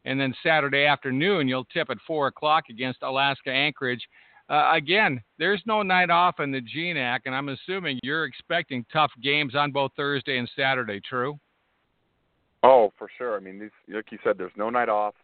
and 0.04 0.20
then 0.20 0.34
Saturday 0.42 0.84
afternoon 0.84 1.48
you'll 1.48 1.64
tip 1.64 1.88
at 1.88 1.96
four 2.06 2.26
o'clock 2.26 2.64
against 2.68 3.02
Alaska 3.02 3.48
Anchorage. 3.50 4.06
Uh, 4.50 4.72
again, 4.74 5.22
there's 5.38 5.62
no 5.64 5.82
night 5.82 6.10
off 6.10 6.38
in 6.38 6.52
the 6.52 6.60
GNAC, 6.60 7.20
and 7.24 7.34
I'm 7.34 7.48
assuming 7.48 7.98
you're 8.02 8.26
expecting 8.26 8.84
tough 8.92 9.10
games 9.22 9.54
on 9.54 9.72
both 9.72 9.90
Thursday 9.96 10.36
and 10.36 10.50
Saturday. 10.54 11.00
True? 11.00 11.38
Oh, 12.62 12.92
for 12.98 13.08
sure. 13.16 13.38
I 13.38 13.40
mean, 13.40 13.58
these, 13.58 13.70
like 13.88 14.12
you 14.12 14.18
said, 14.22 14.36
there's 14.36 14.52
no 14.54 14.68
night 14.68 14.90
off. 14.90 15.14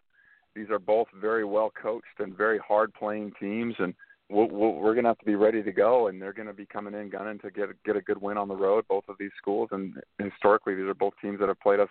These 0.55 0.71
are 0.71 0.79
both 0.79 1.07
very 1.21 1.45
well 1.45 1.71
coached 1.79 2.19
and 2.19 2.35
very 2.35 2.57
hard 2.57 2.91
playing 2.95 3.31
teams, 3.39 3.75
and 3.77 3.93
we'll, 4.33 4.73
we're 4.73 4.93
going 4.93 5.03
to 5.03 5.09
have 5.09 5.19
to 5.19 5.25
be 5.25 5.35
ready 5.35 5.63
to 5.63 5.71
go, 5.71 6.07
and 6.07 6.21
they're 6.21 6.33
going 6.33 6.47
to 6.47 6.53
be 6.53 6.65
coming 6.65 6.93
in 6.93 7.09
gunning 7.09 7.39
to 7.39 7.51
get 7.51 7.69
get 7.83 7.95
a 7.95 8.01
good 8.01 8.21
win 8.21 8.37
on 8.37 8.47
the 8.47 8.55
road. 8.55 8.85
Both 8.87 9.05
of 9.07 9.15
these 9.19 9.31
schools, 9.37 9.69
and 9.71 9.95
historically, 10.19 10.75
these 10.75 10.85
are 10.85 10.93
both 10.93 11.13
teams 11.21 11.39
that 11.39 11.47
have 11.47 11.59
played 11.59 11.79
us 11.79 11.89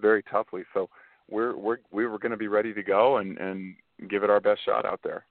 very 0.00 0.22
toughly. 0.24 0.62
So 0.74 0.88
we're 1.30 1.56
we're 1.56 1.78
we 1.90 2.06
were 2.06 2.18
going 2.18 2.32
to 2.32 2.36
be 2.36 2.48
ready 2.48 2.74
to 2.74 2.82
go 2.82 3.18
and 3.18 3.38
and 3.38 3.76
give 4.08 4.22
it 4.22 4.30
our 4.30 4.40
best 4.40 4.64
shot 4.64 4.84
out 4.84 5.00
there. 5.02 5.24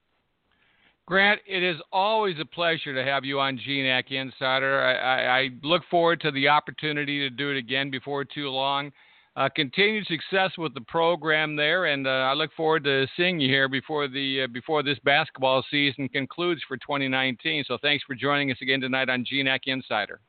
Grant, 1.08 1.40
it 1.46 1.62
is 1.62 1.78
always 1.92 2.36
a 2.40 2.46
pleasure 2.46 2.96
to 2.96 3.04
have 3.04 3.24
you 3.24 3.40
on 3.40 3.60
GNAC 3.60 4.12
Insider. 4.12 4.82
I, 4.82 4.94
I, 4.94 5.38
I 5.38 5.50
look 5.62 5.84
forward 5.92 6.20
to 6.22 6.32
the 6.32 6.48
opportunity 6.48 7.20
to 7.20 7.30
do 7.30 7.52
it 7.52 7.58
again 7.58 7.92
before 7.92 8.26
too 8.26 8.50
long 8.50 8.92
uh, 9.36 9.50
continued 9.54 10.08
success 10.08 10.52
with 10.58 10.74
the 10.74 10.82
program 10.82 11.56
there, 11.56 11.86
and 11.86 12.08
uh, 12.08 12.10
I 12.10 12.34
look 12.34 12.52
forward 12.56 12.86
to 12.86 13.06
seeing 13.18 13.40
you 13.40 13.50
here 13.50 13.68
before 13.68 14.08
the 14.08 14.44
uh, 14.44 14.48
before 14.48 14.82
this 14.82 14.98
basketball 15.04 15.64
season 15.70 16.08
concludes 16.08 16.62
for 16.68 16.78
2019. 16.78 17.66
So 17.68 17.78
thanks 17.82 18.04
for 18.06 18.16
joining 18.16 18.52
us 18.52 18.58
again 18.62 18.80
tonight 18.80 19.10
on 19.10 19.26
GNAC 19.26 19.62
Insider. 19.66 20.22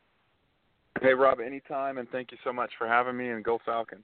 Hey 1.00 1.12
Rob, 1.12 1.40
anytime, 1.40 1.98
and 1.98 2.08
thank 2.10 2.32
you 2.32 2.38
so 2.42 2.52
much 2.52 2.70
for 2.78 2.88
having 2.88 3.16
me. 3.16 3.28
And 3.28 3.44
go 3.44 3.60
Falcons. 3.64 4.02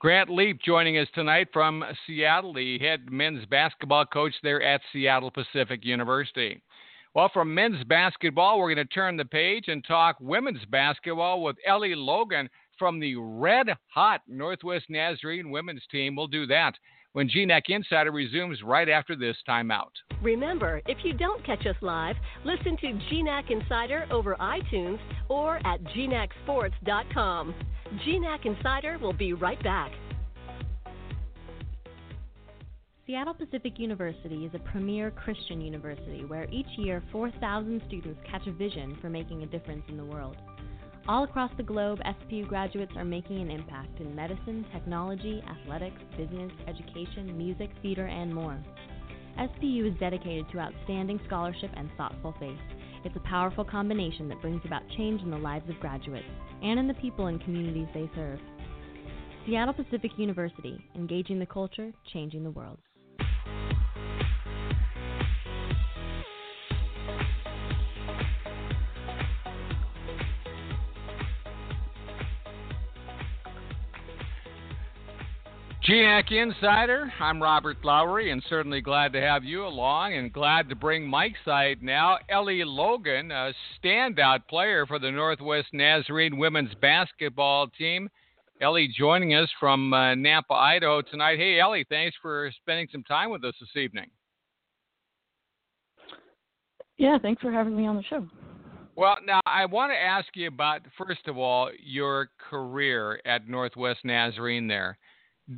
Grant 0.00 0.28
Leep 0.28 0.60
joining 0.62 0.98
us 0.98 1.08
tonight 1.14 1.48
from 1.50 1.82
Seattle, 2.06 2.52
the 2.52 2.78
head 2.78 3.10
men's 3.10 3.46
basketball 3.46 4.04
coach 4.04 4.34
there 4.42 4.60
at 4.60 4.82
Seattle 4.92 5.30
Pacific 5.30 5.82
University. 5.82 6.60
Well, 7.14 7.30
from 7.32 7.54
men's 7.54 7.82
basketball, 7.84 8.58
we're 8.58 8.74
going 8.74 8.86
to 8.86 8.92
turn 8.92 9.16
the 9.16 9.24
page 9.24 9.68
and 9.68 9.82
talk 9.84 10.16
women's 10.20 10.64
basketball 10.66 11.42
with 11.42 11.56
Ellie 11.64 11.94
Logan 11.94 12.50
from 12.78 13.00
the 13.00 13.16
red 13.16 13.68
hot 13.86 14.22
Northwest 14.28 14.86
Nazarene 14.88 15.50
women's 15.50 15.84
team. 15.90 16.16
We'll 16.16 16.26
do 16.26 16.46
that 16.46 16.74
when 17.12 17.28
GNAC 17.28 17.62
Insider 17.68 18.10
resumes 18.10 18.62
right 18.62 18.88
after 18.88 19.16
this 19.16 19.36
timeout. 19.48 19.92
Remember, 20.20 20.82
if 20.86 20.98
you 21.04 21.12
don't 21.12 21.44
catch 21.46 21.64
us 21.66 21.76
live, 21.80 22.16
listen 22.44 22.76
to 22.78 22.86
GNAC 22.86 23.50
Insider 23.50 24.06
over 24.10 24.36
iTunes 24.40 24.98
or 25.28 25.56
at 25.66 25.82
gnacsports.com. 25.84 27.54
GNAC 28.06 28.46
Insider 28.46 28.98
will 28.98 29.12
be 29.12 29.32
right 29.32 29.62
back. 29.62 29.92
Seattle 33.06 33.34
Pacific 33.34 33.78
University 33.78 34.46
is 34.46 34.54
a 34.54 34.58
premier 34.70 35.10
Christian 35.10 35.60
university 35.60 36.24
where 36.24 36.48
each 36.50 36.66
year 36.78 37.02
4,000 37.12 37.82
students 37.86 38.18
catch 38.28 38.46
a 38.46 38.52
vision 38.52 38.96
for 39.02 39.10
making 39.10 39.42
a 39.42 39.46
difference 39.46 39.82
in 39.88 39.98
the 39.98 40.04
world. 40.04 40.36
All 41.06 41.24
across 41.24 41.50
the 41.58 41.62
globe, 41.62 41.98
SPU 42.06 42.48
graduates 42.48 42.92
are 42.96 43.04
making 43.04 43.42
an 43.42 43.50
impact 43.50 44.00
in 44.00 44.14
medicine, 44.14 44.64
technology, 44.72 45.42
athletics, 45.46 46.00
business, 46.16 46.50
education, 46.66 47.36
music, 47.36 47.70
theater, 47.82 48.06
and 48.06 48.34
more. 48.34 48.58
SPU 49.38 49.92
is 49.92 50.00
dedicated 50.00 50.46
to 50.50 50.60
outstanding 50.60 51.20
scholarship 51.26 51.70
and 51.74 51.90
thoughtful 51.98 52.34
faith. 52.40 52.58
It's 53.04 53.16
a 53.16 53.28
powerful 53.28 53.64
combination 53.64 54.30
that 54.30 54.40
brings 54.40 54.62
about 54.64 54.88
change 54.96 55.20
in 55.20 55.30
the 55.30 55.36
lives 55.36 55.68
of 55.68 55.78
graduates 55.78 56.24
and 56.62 56.80
in 56.80 56.88
the 56.88 56.94
people 56.94 57.26
and 57.26 57.42
communities 57.42 57.88
they 57.92 58.08
serve. 58.14 58.38
Seattle 59.44 59.74
Pacific 59.74 60.12
University, 60.16 60.82
engaging 60.94 61.38
the 61.38 61.44
culture, 61.44 61.92
changing 62.14 62.44
the 62.44 62.50
world. 62.50 62.78
GNAC 75.86 76.32
Insider, 76.32 77.12
I'm 77.20 77.42
Robert 77.42 77.76
Lowry, 77.84 78.30
and 78.30 78.42
certainly 78.48 78.80
glad 78.80 79.12
to 79.12 79.20
have 79.20 79.44
you 79.44 79.66
along, 79.66 80.14
and 80.14 80.32
glad 80.32 80.70
to 80.70 80.74
bring 80.74 81.06
Mike's 81.06 81.38
side 81.44 81.82
now. 81.82 82.16
Ellie 82.30 82.64
Logan, 82.64 83.30
a 83.30 83.52
standout 83.78 84.48
player 84.48 84.86
for 84.86 84.98
the 84.98 85.10
Northwest 85.10 85.66
Nazarene 85.74 86.38
women's 86.38 86.74
basketball 86.80 87.66
team. 87.68 88.08
Ellie 88.62 88.88
joining 88.96 89.34
us 89.34 89.50
from 89.60 89.92
uh, 89.92 90.14
Nampa, 90.14 90.52
Idaho 90.52 91.02
tonight. 91.02 91.36
Hey, 91.36 91.60
Ellie, 91.60 91.84
thanks 91.90 92.16
for 92.22 92.50
spending 92.62 92.88
some 92.90 93.02
time 93.02 93.28
with 93.28 93.44
us 93.44 93.54
this 93.60 93.76
evening. 93.76 94.06
Yeah, 96.96 97.18
thanks 97.20 97.42
for 97.42 97.52
having 97.52 97.76
me 97.76 97.86
on 97.86 97.96
the 97.96 98.04
show. 98.04 98.26
Well, 98.96 99.18
now 99.26 99.42
I 99.44 99.66
want 99.66 99.92
to 99.92 99.96
ask 99.96 100.28
you 100.34 100.48
about, 100.48 100.80
first 100.96 101.28
of 101.28 101.36
all, 101.36 101.68
your 101.78 102.30
career 102.48 103.20
at 103.26 103.46
Northwest 103.46 104.00
Nazarene 104.02 104.66
there 104.66 104.96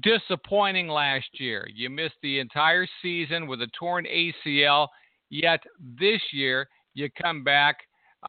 disappointing 0.03 0.89
last 0.89 1.29
year. 1.35 1.67
You 1.73 1.91
missed 1.91 2.17
the 2.23 2.39
entire 2.39 2.87
season 3.03 3.47
with 3.47 3.63
a 3.63 3.69
torn 3.79 4.07
ACL, 4.07 4.89
yet 5.31 5.61
this 5.99 6.21
year 6.33 6.69
you 6.95 7.09
come 7.21 7.45
back. 7.45 7.77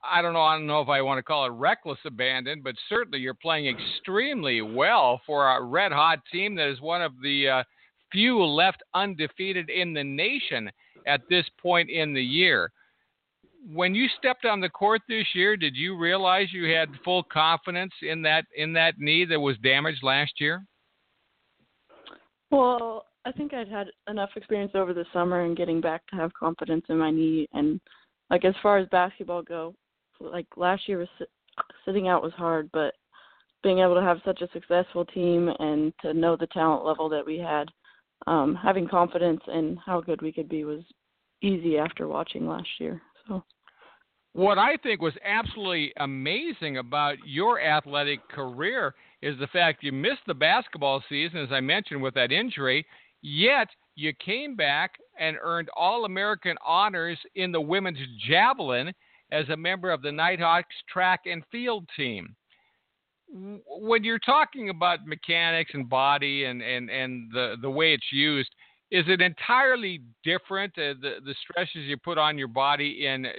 I 0.03 0.21
don't 0.21 0.33
know. 0.33 0.41
I 0.41 0.55
don't 0.55 0.67
know 0.67 0.81
if 0.81 0.89
I 0.89 1.01
want 1.01 1.17
to 1.17 1.23
call 1.23 1.45
it 1.45 1.51
reckless 1.51 1.97
abandon, 2.05 2.61
but 2.63 2.75
certainly 2.87 3.19
you're 3.19 3.33
playing 3.33 3.67
extremely 3.67 4.61
well 4.61 5.21
for 5.25 5.47
a 5.47 5.63
red 5.63 5.91
hot 5.91 6.19
team 6.31 6.55
that 6.55 6.69
is 6.69 6.81
one 6.81 7.01
of 7.01 7.13
the 7.23 7.49
uh, 7.49 7.63
few 8.11 8.43
left 8.43 8.83
undefeated 8.93 9.69
in 9.69 9.93
the 9.93 10.03
nation 10.03 10.69
at 11.07 11.21
this 11.29 11.45
point 11.59 11.89
in 11.89 12.13
the 12.13 12.23
year. 12.23 12.71
When 13.73 13.95
you 13.95 14.07
stepped 14.17 14.45
on 14.45 14.61
the 14.61 14.69
court 14.69 15.01
this 15.09 15.25
year, 15.33 15.57
did 15.57 15.75
you 15.75 15.97
realize 15.97 16.53
you 16.53 16.71
had 16.71 16.89
full 17.03 17.23
confidence 17.23 17.93
in 18.01 18.21
that 18.21 18.45
in 18.55 18.71
that 18.73 18.99
knee 18.99 19.25
that 19.25 19.39
was 19.39 19.57
damaged 19.63 20.03
last 20.03 20.33
year? 20.39 20.63
Well, 22.51 23.05
I 23.25 23.31
think 23.31 23.53
I'd 23.53 23.67
had 23.67 23.87
enough 24.09 24.29
experience 24.35 24.71
over 24.73 24.93
the 24.93 25.05
summer 25.11 25.43
and 25.43 25.57
getting 25.57 25.81
back 25.81 26.05
to 26.07 26.15
have 26.15 26.33
confidence 26.33 26.85
in 26.89 26.97
my 26.97 27.11
knee. 27.11 27.47
And 27.53 27.81
like 28.29 28.45
as 28.45 28.55
far 28.63 28.77
as 28.77 28.87
basketball 28.89 29.41
go, 29.41 29.75
like 30.19 30.47
last 30.55 30.87
year 30.87 30.97
was 30.99 31.27
sitting 31.85 32.07
out 32.07 32.23
was 32.23 32.33
hard, 32.33 32.69
but 32.71 32.93
being 33.63 33.79
able 33.79 33.95
to 33.95 34.01
have 34.01 34.19
such 34.23 34.41
a 34.41 34.49
successful 34.53 35.03
team 35.05 35.49
and 35.59 35.93
to 36.01 36.13
know 36.13 36.37
the 36.37 36.47
talent 36.47 36.85
level 36.85 37.09
that 37.09 37.25
we 37.25 37.37
had, 37.37 37.67
um, 38.27 38.55
having 38.55 38.87
confidence 38.87 39.41
in 39.53 39.77
how 39.85 39.99
good 39.99 40.21
we 40.21 40.31
could 40.31 40.47
be 40.47 40.63
was 40.63 40.81
easy 41.41 41.77
after 41.77 42.07
watching 42.07 42.47
last 42.47 42.69
year. 42.79 43.01
So. 43.27 43.43
What 44.37 44.59
I 44.59 44.77
think 44.77 45.01
was 45.01 45.15
absolutely 45.25 45.91
amazing 45.97 46.77
about 46.77 47.15
your 47.25 47.59
athletic 47.59 48.19
career 48.29 48.93
is 49.23 49.35
the 49.39 49.47
fact 49.47 49.81
you 49.81 49.91
missed 49.91 50.27
the 50.27 50.35
basketball 50.35 51.03
season, 51.09 51.39
as 51.39 51.51
I 51.51 51.59
mentioned, 51.59 52.03
with 52.03 52.13
that 52.13 52.31
injury, 52.31 52.85
yet 53.23 53.67
you 53.95 54.13
came 54.23 54.55
back 54.55 54.91
and 55.19 55.37
earned 55.41 55.69
All 55.75 56.05
American 56.05 56.55
honors 56.63 57.17
in 57.33 57.51
the 57.51 57.59
women's 57.59 57.97
javelin 58.29 58.93
as 59.31 59.49
a 59.49 59.57
member 59.57 59.89
of 59.89 60.03
the 60.03 60.11
Nighthawks 60.11 60.75
track 60.87 61.21
and 61.25 61.41
field 61.51 61.89
team. 61.97 62.35
When 63.31 64.03
you're 64.03 64.19
talking 64.19 64.69
about 64.69 65.07
mechanics 65.07 65.71
and 65.73 65.89
body 65.89 66.43
and, 66.43 66.61
and, 66.61 66.91
and 66.91 67.31
the, 67.33 67.55
the 67.59 67.71
way 67.71 67.95
it's 67.95 68.11
used, 68.11 68.51
is 68.89 69.05
it 69.07 69.21
entirely 69.21 70.01
different 70.23 70.71
uh, 70.77 70.93
the 71.01 71.15
the 71.25 71.35
stresses 71.41 71.87
you 71.87 71.97
put 71.97 72.17
on 72.17 72.37
your 72.37 72.47
body 72.47 73.05
in 73.05 73.25
uh, 73.25 73.29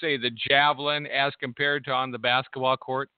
say 0.00 0.16
the 0.16 0.30
javelin 0.48 1.06
as 1.06 1.32
compared 1.40 1.84
to 1.84 1.90
on 1.90 2.10
the 2.10 2.18
basketball 2.18 2.76
court 2.76 3.10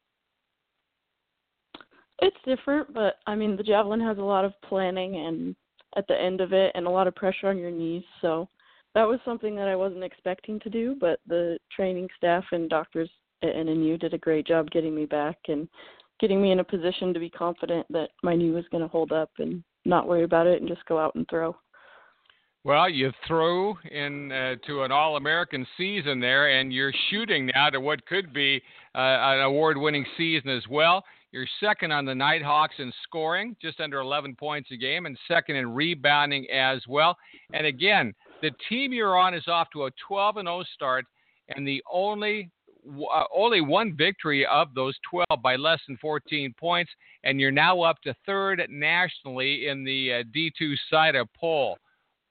it's 2.21 2.37
different, 2.45 2.93
but 2.93 3.17
I 3.27 3.35
mean 3.35 3.57
the 3.57 3.63
javelin 3.63 4.01
has 4.01 4.19
a 4.19 4.23
lot 4.23 4.45
of 4.45 4.53
planning 4.63 5.17
and 5.27 5.57
at 5.97 6.07
the 6.07 6.21
end 6.21 6.41
of 6.41 6.53
it 6.53 6.73
and 6.75 6.87
a 6.87 6.91
lot 6.91 7.07
of 7.07 7.15
pressure 7.15 7.49
on 7.49 7.59
your 7.59 7.71
knees. 7.71 8.05
So 8.21 8.49
that 8.95 9.09
was 9.09 9.21
something 9.25 9.57
that 9.57 9.69
I 9.69 9.77
wasn't 9.77 10.05
expecting 10.05 10.61
to 10.61 10.71
do, 10.71 10.97
but 11.01 11.21
the 11.27 11.59
training 11.75 12.09
staff 12.17 12.45
and 12.53 12.69
doctors 12.69 13.11
at 13.43 13.55
NNU 13.55 13.99
did 13.99 14.15
a 14.15 14.19
great 14.19 14.47
job 14.47 14.71
getting 14.71 14.95
me 14.95 15.07
back 15.07 15.39
and 15.49 15.69
getting 16.21 16.43
me 16.43 16.53
in 16.53 16.61
a 16.61 16.65
position 16.65 17.15
to 17.15 17.21
be 17.21 17.31
confident 17.31 17.87
that 17.91 18.11
my 18.23 18.37
knee 18.37 18.51
was 18.51 18.69
going 18.71 18.83
to 18.83 18.89
hold 18.89 19.13
up 19.13 19.31
and 19.39 19.63
not 19.87 20.07
worry 20.07 20.25
about 20.25 20.47
it 20.47 20.61
and 20.61 20.69
just 20.69 20.85
go 20.85 20.99
out 20.99 21.15
and 21.15 21.27
throw. 21.31 21.57
Well, 22.63 22.91
you 22.91 23.11
threw 23.27 23.75
in 23.91 24.31
uh, 24.31 24.57
to 24.67 24.83
an 24.83 24.93
All-American 24.93 25.67
season 25.79 26.21
there, 26.21 26.59
and 26.61 26.71
you're 26.71 26.93
shooting 27.09 27.51
now 27.55 27.71
to 27.71 27.81
what 27.81 28.05
could 28.05 28.35
be 28.35 28.61
uh, 28.95 28.99
an 28.99 29.41
award-winning 29.41 30.05
season 30.19 30.51
as 30.51 30.65
well. 30.69 31.03
You're 31.33 31.47
second 31.59 31.91
on 31.91 32.05
the 32.05 32.15
Nighthawks 32.15 32.75
in 32.79 32.93
scoring, 33.05 33.57
just 33.63 33.81
under 33.81 34.01
11 34.01 34.37
points 34.37 34.71
a 34.73 34.77
game, 34.77 35.07
and 35.07 35.17
second 35.27 35.57
in 35.57 35.75
rebounding 35.75 36.51
as 36.51 36.83
well. 36.87 37.17
And 37.55 37.67
again, 37.67 38.13
the 38.43 38.51
team 38.69 38.93
you're 38.93 39.17
on 39.17 39.33
is 39.33 39.49
off 39.49 39.69
to 39.73 39.87
a 39.87 39.91
12 40.07 40.37
and 40.37 40.47
0 40.47 40.63
start, 40.75 41.07
and 41.57 41.67
the 41.67 41.83
only 41.91 42.51
uh, 42.87 43.25
only 43.35 43.63
one 43.63 43.97
victory 43.97 44.45
of 44.45 44.75
those 44.75 44.95
12 45.11 45.27
by 45.43 45.57
less 45.57 45.81
than 45.87 45.97
14 45.97 46.55
points, 46.59 46.91
and 47.25 47.41
you're 47.41 47.51
now 47.51 47.81
up 47.81 48.03
to 48.03 48.15
third 48.27 48.63
nationally 48.69 49.69
in 49.69 49.83
the 49.83 50.13
uh, 50.13 50.23
D2 50.35 50.75
SIDA 50.93 51.25
poll. 51.39 51.79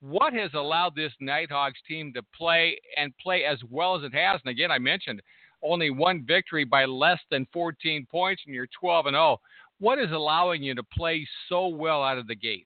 What 0.02 0.34
has 0.34 0.52
allowed 0.54 0.96
this 0.96 1.12
Nighthawks 1.20 1.80
team 1.88 2.14
to 2.14 2.24
play 2.36 2.78
and 2.98 3.16
play 3.18 3.44
as 3.44 3.60
well 3.70 3.96
as 3.96 4.04
it 4.04 4.14
has? 4.14 4.40
And 4.46 4.52
again, 4.52 4.72
I 4.72 4.80
mentioned 4.80 5.22
only 5.62 5.90
one 5.90 6.26
victory 6.26 6.64
by 6.64 6.86
less 6.86 7.20
than 7.30 7.48
14 7.52 8.08
points, 8.10 8.42
and 8.46 8.56
you're 8.56 8.68
12 8.80 9.08
and 9.08 9.16
0. 9.16 9.38
What 9.80 10.00
is 10.00 10.12
allowing 10.12 10.64
you 10.64 10.76
to 10.76 10.84
play 10.84 11.28
so 11.48 11.68
well 11.68 12.04
out 12.04 12.18
of 12.18 12.28
the 12.28 12.36
gate? 12.36 12.66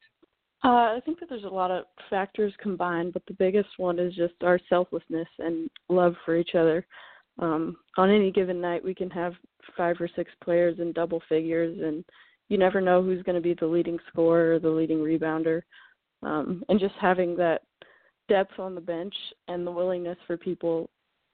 Uh, 0.63 0.95
I 0.95 0.99
think 1.03 1.19
that 1.19 1.27
there's 1.27 1.43
a 1.43 1.49
lot 1.49 1.71
of 1.71 1.85
factors 2.09 2.53
combined, 2.61 3.13
but 3.13 3.25
the 3.27 3.33
biggest 3.33 3.69
one 3.77 3.99
is 3.99 4.15
just 4.15 4.35
our 4.43 4.59
selflessness 4.69 5.27
and 5.39 5.69
love 5.89 6.15
for 6.25 6.37
each 6.37 6.55
other. 6.55 6.85
Um, 7.39 7.75
on 7.97 8.09
any 8.09 8.31
given 8.31 8.61
night, 8.61 8.83
we 8.83 8.95
can 8.95 9.09
have 9.09 9.33
five 9.75 9.97
or 9.99 10.09
six 10.15 10.31
players 10.43 10.79
in 10.79 10.93
double 10.93 11.21
figures, 11.27 11.77
and 11.81 12.05
you 12.47 12.57
never 12.57 12.79
know 12.79 13.01
who's 13.01 13.23
going 13.23 13.35
to 13.35 13.41
be 13.41 13.55
the 13.55 13.65
leading 13.65 13.97
scorer 14.09 14.53
or 14.53 14.59
the 14.59 14.69
leading 14.69 14.99
rebounder. 14.99 15.63
Um, 16.25 16.63
and 16.69 16.79
just 16.79 16.95
having 16.99 17.35
that 17.37 17.61
depth 18.29 18.59
on 18.59 18.75
the 18.75 18.81
bench 18.81 19.13
and 19.47 19.65
the 19.65 19.71
willingness 19.71 20.17
for 20.25 20.37
people 20.37 20.89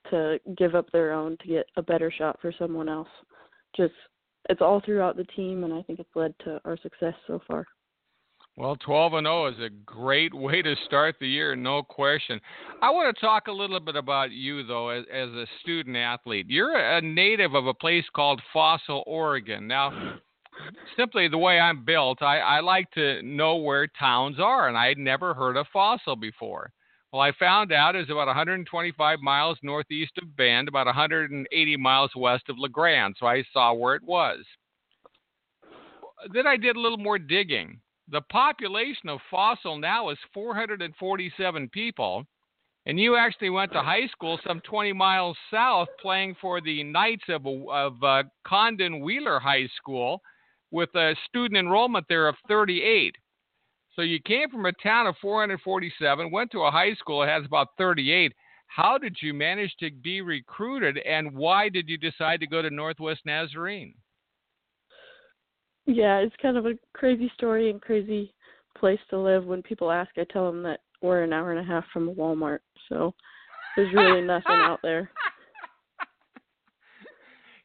to 0.10 0.40
give 0.58 0.76
up 0.76 0.92
their 0.92 1.14
own 1.14 1.38
to 1.42 1.48
get 1.48 1.66
a 1.76 1.82
better 1.82 2.12
shot 2.12 2.40
for 2.42 2.54
someone 2.58 2.90
else. 2.90 3.08
Just 3.76 3.94
it's 4.50 4.62
all 4.62 4.82
throughout 4.84 5.18
the 5.18 5.26
team, 5.26 5.64
and 5.64 5.74
I 5.74 5.82
think 5.84 6.00
it's 6.00 6.10
led 6.16 6.34
to 6.46 6.60
our 6.66 6.78
success 6.82 7.14
so 7.28 7.42
far. 7.48 7.66
Well, 8.56 8.76
12 8.76 9.14
and 9.14 9.26
0 9.26 9.48
is 9.48 9.60
a 9.60 9.70
great 9.86 10.34
way 10.38 10.62
to 10.62 10.76
start 10.86 11.16
the 11.20 11.28
year, 11.28 11.56
no 11.56 11.84
question. 11.84 12.42
I 12.82 12.90
want 12.90 13.16
to 13.16 13.22
talk 13.22 13.48
a 13.48 13.52
little 13.52 13.80
bit 13.80 13.96
about 13.96 14.32
you, 14.32 14.66
though, 14.66 14.90
as, 14.90 15.06
as 15.14 15.30
a 15.30 15.46
student 15.62 15.96
athlete. 15.96 16.48
You're 16.50 16.78
a 16.78 17.02
native 17.02 17.54
of 17.54 17.68
a 17.68 17.74
place 17.74 18.06
called 18.16 18.42
Fossil, 18.52 19.04
Oregon. 19.06 19.68
Now, 19.68 20.18
simply 20.98 21.28
the 21.28 21.38
way 21.38 21.60
I'm 21.60 21.86
built, 21.86 22.22
I, 22.22 22.40
I 22.40 22.60
like 22.60 22.92
to 22.92 23.22
know 23.22 23.58
where 23.58 23.88
towns 23.88 24.40
are, 24.40 24.68
and 24.68 24.78
I'd 24.78 24.98
never 24.98 25.34
heard 25.34 25.58
of 25.58 25.68
Fossil 25.72 26.16
before. 26.16 26.72
Well, 27.12 27.22
I 27.22 27.32
found 27.40 27.72
out 27.72 27.96
it's 27.96 28.12
about 28.12 28.28
125 28.28 29.20
miles 29.20 29.58
northeast 29.64 30.12
of 30.22 30.36
Bend, 30.36 30.68
about 30.68 30.86
180 30.86 31.78
miles 31.78 32.12
west 32.16 32.44
of 32.50 32.60
La 32.60 32.68
Grande, 32.68 33.16
so 33.20 33.26
I 33.26 33.44
saw 33.52 33.74
where 33.74 33.96
it 33.96 34.04
was. 34.04 34.40
Then 36.34 36.46
I 36.46 36.58
did 36.58 36.76
a 36.76 36.80
little 36.80 36.98
more 36.98 37.18
digging. 37.18 37.80
The 38.12 38.22
population 38.22 39.10
of 39.10 39.20
Fossil 39.32 39.78
now 39.78 40.10
is 40.10 40.18
447 40.34 41.70
people, 41.70 42.26
and 42.86 43.00
you 43.00 43.16
actually 43.16 43.50
went 43.50 43.72
to 43.72 43.82
high 43.82 44.08
school 44.08 44.40
some 44.46 44.62
20 44.62 44.94
miles 44.94 45.38
south 45.52 45.88
playing 46.02 46.36
for 46.40 46.62
the 46.62 46.84
Knights 46.84 47.26
of, 47.30 47.46
of 47.72 48.04
uh, 48.04 48.24
Condon 48.46 49.00
Wheeler 49.02 49.40
High 49.40 49.68
School 49.78 50.22
with 50.72 50.90
a 50.96 51.16
student 51.28 51.58
enrollment 51.58 52.06
there 52.10 52.28
of 52.28 52.36
38. 52.48 53.16
So 53.96 54.02
you 54.02 54.20
came 54.22 54.50
from 54.50 54.66
a 54.66 54.72
town 54.84 55.08
of 55.08 55.16
447, 55.22 56.32
went 56.32 56.52
to 56.52 56.62
a 56.62 56.72
high 56.72 56.94
school 56.96 57.22
that 57.22 57.30
has 57.30 57.46
about 57.46 57.70
38. 57.78 58.32
How 58.68 58.98
did 58.98 59.18
you 59.22 59.34
manage 59.34 59.74
to 59.80 59.90
be 59.92 60.22
recruited, 60.22 61.00
and 61.00 61.36
why 61.36 61.70
did 61.70 61.90
you 61.90 61.98
decide 61.98 62.40
to 62.40 62.48
go 62.48 62.62
to 62.62 62.70
Northwest 62.70 63.22
Nazarene? 63.26 63.96
Yeah, 65.88 66.18
it's 66.20 66.36
kind 66.40 66.56
of 66.56 66.68
a 66.68 66.74
crazy 66.94 67.32
story 67.34 67.72
and 67.72 67.82
crazy 67.82 68.32
place 68.78 69.00
to 69.10 69.18
live. 69.18 69.46
When 69.46 69.64
people 69.64 69.92
ask, 69.92 70.12
I 70.18 70.26
tell 70.32 70.46
them 70.52 70.62
that 70.64 70.82
we're 71.02 71.24
an 71.24 71.34
hour 71.34 71.52
and 71.52 71.60
a 71.60 71.64
half 71.64 71.84
from 71.92 72.10
a 72.10 72.14
Walmart, 72.14 72.60
so 72.88 73.14
there's 73.76 73.94
really 73.94 74.22
nothing 74.26 74.52
out 74.52 74.80
there. 74.84 75.10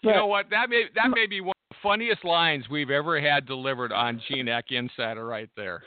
You 0.01 0.11
but, 0.11 0.17
know 0.17 0.27
what? 0.27 0.47
That 0.51 0.71
may 0.71 0.85
that 0.95 1.11
may 1.15 1.27
be 1.27 1.41
one 1.41 1.55
funniest 1.85 2.25
lines 2.25 2.65
we've 2.69 2.91
ever 2.91 3.21
had 3.21 3.47
delivered 3.47 3.93
on 3.93 4.21
Gene 4.27 4.47
GNAC 4.47 4.63
Insider 4.71 5.25
right 5.25 5.51
there. 5.57 5.83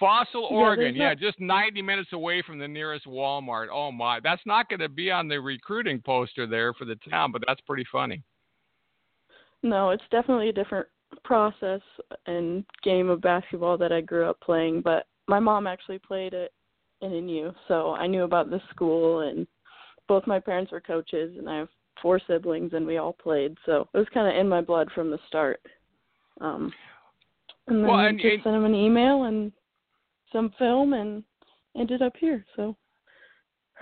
Fossil, 0.00 0.44
Oregon. 0.50 0.96
Yeah, 0.96 1.10
yeah, 1.10 1.14
just 1.14 1.38
90 1.38 1.82
minutes 1.82 2.10
away 2.12 2.42
from 2.46 2.58
the 2.58 2.66
nearest 2.66 3.06
Walmart. 3.06 3.66
Oh 3.70 3.92
my, 3.92 4.20
that's 4.20 4.40
not 4.46 4.68
going 4.68 4.80
to 4.80 4.88
be 4.88 5.10
on 5.10 5.28
the 5.28 5.38
recruiting 5.40 6.00
poster 6.00 6.46
there 6.46 6.72
for 6.72 6.86
the 6.86 6.96
town, 7.10 7.30
but 7.32 7.42
that's 7.46 7.60
pretty 7.62 7.84
funny. 7.92 8.22
No, 9.62 9.90
it's 9.90 10.02
definitely 10.10 10.48
a 10.48 10.52
different 10.52 10.88
process 11.24 11.80
and 12.26 12.64
game 12.82 13.10
of 13.10 13.20
basketball 13.20 13.76
that 13.78 13.92
I 13.92 14.00
grew 14.00 14.28
up 14.28 14.40
playing, 14.40 14.80
but 14.80 15.06
my 15.28 15.38
mom 15.38 15.66
actually 15.66 15.98
played 15.98 16.34
at 16.34 16.50
NNU, 17.02 17.54
so 17.68 17.92
I 17.92 18.06
knew 18.06 18.22
about 18.22 18.50
the 18.50 18.60
school 18.70 19.20
and 19.20 19.46
both 20.08 20.26
my 20.26 20.40
parents 20.40 20.72
were 20.72 20.80
coaches 20.80 21.36
and 21.38 21.48
I 21.48 21.58
have 21.58 21.68
four 22.02 22.20
siblings 22.26 22.72
and 22.74 22.86
we 22.86 22.98
all 22.98 23.12
played, 23.14 23.56
so 23.64 23.88
it 23.94 23.98
was 23.98 24.08
kind 24.12 24.28
of 24.28 24.38
in 24.38 24.48
my 24.48 24.60
blood 24.60 24.88
from 24.94 25.10
the 25.10 25.18
start. 25.28 25.60
Um 26.40 26.72
and 27.68 27.78
then 27.78 27.86
well, 27.86 28.00
and, 28.00 28.18
just 28.18 28.34
and, 28.34 28.42
sent 28.42 28.56
him 28.56 28.64
an 28.64 28.74
email 28.74 29.24
and 29.24 29.52
some 30.32 30.52
film 30.58 30.94
and 30.94 31.22
ended 31.76 32.02
up 32.02 32.14
here. 32.18 32.44
So 32.56 32.76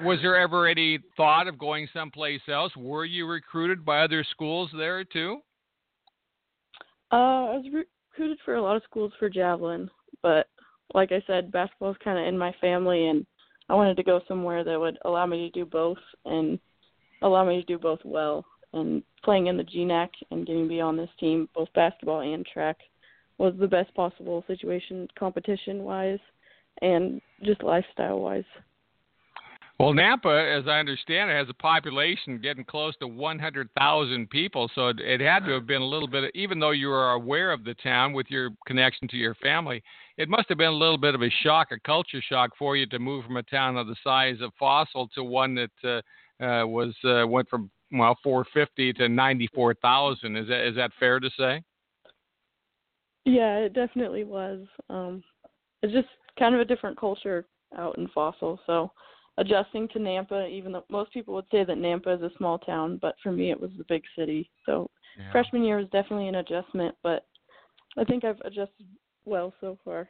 was 0.03 0.19
there 0.23 0.37
ever 0.37 0.67
any 0.67 0.99
thought 1.17 1.49
of 1.49 1.59
going 1.59 1.89
someplace 1.93 2.41
else? 2.49 2.73
Were 2.77 3.05
you 3.05 3.27
recruited 3.27 3.85
by 3.85 4.01
other 4.01 4.25
schools 4.31 4.71
there 4.77 5.05
too? 5.05 5.39
Uh, 7.13 7.17
I 7.17 7.57
was 7.57 7.67
recruited 7.73 8.39
for 8.45 8.55
a 8.55 8.63
lot 8.63 8.77
of 8.77 8.83
schools 8.85 9.13
for 9.19 9.29
javelin, 9.29 9.91
but 10.23 10.47
like 10.95 11.13
I 11.13 11.23
said, 11.27 11.53
basketball 11.53 11.91
is 11.91 11.97
kind 12.03 12.19
of 12.19 12.27
in 12.27 12.39
my 12.39 12.55
family, 12.61 13.09
and 13.09 13.27
I 13.69 13.75
wanted 13.75 13.97
to 13.97 14.03
go 14.03 14.21
somewhere 14.27 14.65
that 14.65 14.79
would 14.79 14.99
allow 15.05 15.27
me 15.27 15.39
to 15.39 15.51
do 15.51 15.65
both 15.65 15.99
and 16.25 16.59
allow 17.23 17.45
me 17.45 17.61
to 17.61 17.67
do 17.67 17.79
both 17.79 18.01
well. 18.05 18.45
And 18.73 19.03
playing 19.25 19.49
in 19.49 19.57
the 19.57 19.65
GNAC 19.65 20.11
and 20.31 20.47
getting 20.47 20.65
to 20.65 20.69
be 20.69 20.81
on 20.81 20.97
this 20.97 21.11
team, 21.19 21.49
both 21.55 21.69
basketball 21.75 22.21
and 22.21 22.47
track, 22.47 22.77
was 23.39 23.55
the 23.59 23.67
best 23.67 23.93
possible 23.95 24.45
situation, 24.47 25.09
competition 25.19 25.83
wise, 25.83 26.19
and 26.83 27.21
just 27.43 27.63
lifestyle 27.63 28.21
wise. 28.21 28.45
Well, 29.81 29.95
Nampa, 29.95 30.59
as 30.59 30.69
I 30.69 30.79
understand 30.79 31.31
it, 31.31 31.37
has 31.37 31.49
a 31.49 31.55
population 31.55 32.39
getting 32.39 32.65
close 32.65 32.95
to 32.99 33.07
100,000 33.07 34.29
people. 34.29 34.71
So 34.75 34.89
it, 34.89 35.01
it, 35.01 35.23
had 35.23 35.47
to 35.47 35.53
have 35.53 35.67
been 35.67 35.81
a 35.81 35.87
little 35.87 36.07
bit, 36.07 36.31
even 36.35 36.61
though 36.61 36.73
you 36.73 36.89
were 36.89 37.13
aware 37.13 37.51
of 37.51 37.65
the 37.65 37.73
town 37.83 38.13
with 38.13 38.27
your 38.29 38.51
connection 38.67 39.09
to 39.09 39.17
your 39.17 39.35
family, 39.37 39.83
it 40.19 40.29
must 40.29 40.51
have 40.51 40.59
been 40.59 40.69
a 40.69 40.71
little 40.71 40.99
bit 40.99 41.15
of 41.15 41.23
a 41.23 41.31
shock, 41.43 41.69
a 41.71 41.81
culture 41.81 42.21
shock 42.29 42.51
for 42.59 42.77
you 42.77 42.85
to 42.89 42.99
move 42.99 43.25
from 43.25 43.39
a 43.39 43.43
town 43.45 43.79
of 43.79 43.87
the 43.87 43.97
size 44.05 44.37
of 44.43 44.53
Fossil 44.59 45.09
to 45.15 45.25
one 45.25 45.55
that 45.55 45.71
uh, 45.83 46.03
uh, 46.41 46.67
was 46.67 46.95
uh, 47.05 47.27
went 47.27 47.49
from 47.49 47.71
well 47.93 48.17
450 48.23 48.93
to 48.95 49.09
94,000. 49.09 50.37
Is 50.37 50.49
that 50.49 50.69
is 50.69 50.77
that 50.77 50.91
fair 50.99 51.21
to 51.21 51.31
say? 51.39 51.63
Yeah, 53.25 53.59
it 53.59 53.75
definitely 53.75 54.25
was. 54.25 54.67
Um, 54.89 55.23
it's 55.83 55.93
just 55.93 56.09
kind 56.39 56.55
of 56.55 56.61
a 56.61 56.65
different 56.65 56.99
culture 56.99 57.47
out 57.77 57.99
in 57.99 58.09
Fossil, 58.09 58.59
so 58.67 58.91
adjusting 59.39 59.89
to 59.89 59.99
Nampa, 59.99 60.51
even 60.51 60.73
though 60.73 60.85
most 60.91 61.13
people 61.13 61.35
would 61.35 61.47
say 61.51 61.65
that 61.65 61.77
Nampa 61.77 62.17
is 62.17 62.23
a 62.23 62.37
small 62.37 62.59
town, 62.59 62.99
but 63.01 63.15
for 63.23 63.33
me 63.33 63.51
it 63.51 63.61
was 63.61 63.71
the 63.79 63.85
big 63.89 64.03
city. 64.17 64.51
So 64.67 64.91
yeah. 65.19 65.31
freshman 65.33 65.65
year 65.65 65.79
was 65.79 65.89
definitely 65.93 66.29
an 66.29 66.37
adjustment, 66.37 66.95
but 67.03 67.27
I 67.99 68.05
think 68.05 68.25
I've 68.25 68.41
adjusted 68.45 68.87
well 69.25 69.53
so 69.61 69.79
far. 69.85 70.09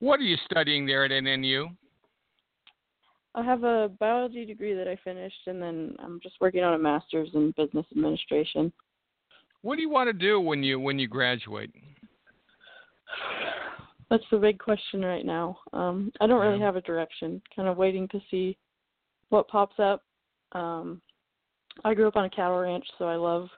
What 0.00 0.20
are 0.20 0.24
you 0.24 0.36
studying 0.50 0.86
there 0.86 1.04
at 1.04 1.10
NNU? 1.10 1.68
I 3.36 3.42
have 3.42 3.64
a 3.64 3.90
biology 4.00 4.46
degree 4.46 4.74
that 4.74 4.88
I 4.88 4.96
finished, 5.04 5.46
and 5.46 5.60
then 5.60 5.94
I'm 5.98 6.18
just 6.22 6.36
working 6.40 6.64
on 6.64 6.74
a 6.74 6.78
master's 6.78 7.28
in 7.34 7.52
business 7.56 7.84
administration. 7.92 8.72
What 9.60 9.76
do 9.76 9.82
you 9.82 9.90
want 9.90 10.08
to 10.08 10.14
do 10.14 10.40
when 10.40 10.62
you 10.62 10.80
when 10.80 10.98
you 10.98 11.06
graduate? 11.06 11.70
That's 14.08 14.24
the 14.30 14.38
big 14.38 14.58
question 14.58 15.04
right 15.04 15.26
now. 15.26 15.58
Um, 15.72 16.12
I 16.20 16.26
don't 16.26 16.40
really 16.40 16.60
have 16.60 16.76
a 16.76 16.80
direction. 16.80 17.42
Kind 17.54 17.68
of 17.68 17.76
waiting 17.76 18.08
to 18.08 18.20
see 18.30 18.56
what 19.28 19.48
pops 19.48 19.78
up. 19.80 20.02
Um, 20.52 21.02
I 21.84 21.92
grew 21.92 22.08
up 22.08 22.16
on 22.16 22.24
a 22.24 22.30
cattle 22.30 22.58
ranch, 22.58 22.86
so 22.98 23.06
I 23.06 23.16
love 23.16 23.48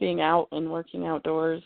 being 0.00 0.20
out 0.20 0.48
and 0.52 0.70
working 0.70 1.06
outdoors. 1.06 1.62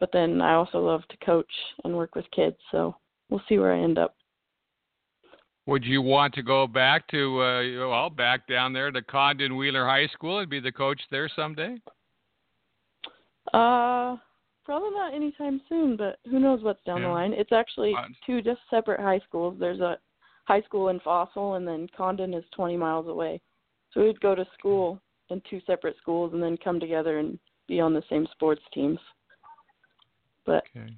But 0.00 0.10
then 0.12 0.40
I 0.40 0.54
also 0.54 0.78
love 0.78 1.02
to 1.08 1.16
coach 1.24 1.52
and 1.84 1.96
work 1.96 2.14
with 2.14 2.24
kids. 2.30 2.56
So 2.70 2.96
we'll 3.28 3.42
see 3.48 3.58
where 3.58 3.74
I 3.74 3.80
end 3.80 3.98
up. 3.98 4.14
Would 5.66 5.84
you 5.84 6.02
want 6.02 6.34
to 6.34 6.42
go 6.42 6.66
back 6.66 7.06
to 7.08 7.40
uh, 7.40 7.88
well 7.88 8.10
back 8.10 8.48
down 8.48 8.72
there 8.72 8.90
to 8.90 9.02
Condon 9.02 9.56
Wheeler 9.56 9.86
High 9.86 10.08
School 10.08 10.40
and 10.40 10.50
be 10.50 10.60
the 10.60 10.72
coach 10.72 11.00
there 11.10 11.30
someday? 11.34 11.76
Uh, 13.54 14.16
Probably 14.64 14.90
not 14.90 15.12
anytime 15.12 15.60
soon, 15.68 15.96
but 15.96 16.18
who 16.30 16.38
knows 16.38 16.62
what's 16.62 16.82
down 16.84 17.00
yeah. 17.00 17.08
the 17.08 17.12
line. 17.12 17.32
It's 17.32 17.52
actually 17.52 17.94
two 18.24 18.42
just 18.42 18.60
separate 18.70 19.00
high 19.00 19.20
schools. 19.26 19.56
There's 19.58 19.80
a 19.80 19.98
high 20.44 20.62
school 20.62 20.88
in 20.88 21.00
Fossil, 21.00 21.54
and 21.54 21.66
then 21.66 21.88
Condon 21.96 22.32
is 22.32 22.44
20 22.54 22.76
miles 22.76 23.08
away. 23.08 23.40
So 23.92 24.02
we'd 24.02 24.20
go 24.20 24.34
to 24.34 24.46
school 24.56 25.00
in 25.30 25.42
two 25.50 25.60
separate 25.66 25.96
schools 26.00 26.32
and 26.32 26.42
then 26.42 26.56
come 26.62 26.78
together 26.78 27.18
and 27.18 27.38
be 27.66 27.80
on 27.80 27.92
the 27.92 28.02
same 28.08 28.26
sports 28.32 28.62
teams. 28.72 28.98
But 30.46 30.62
okay. 30.76 30.94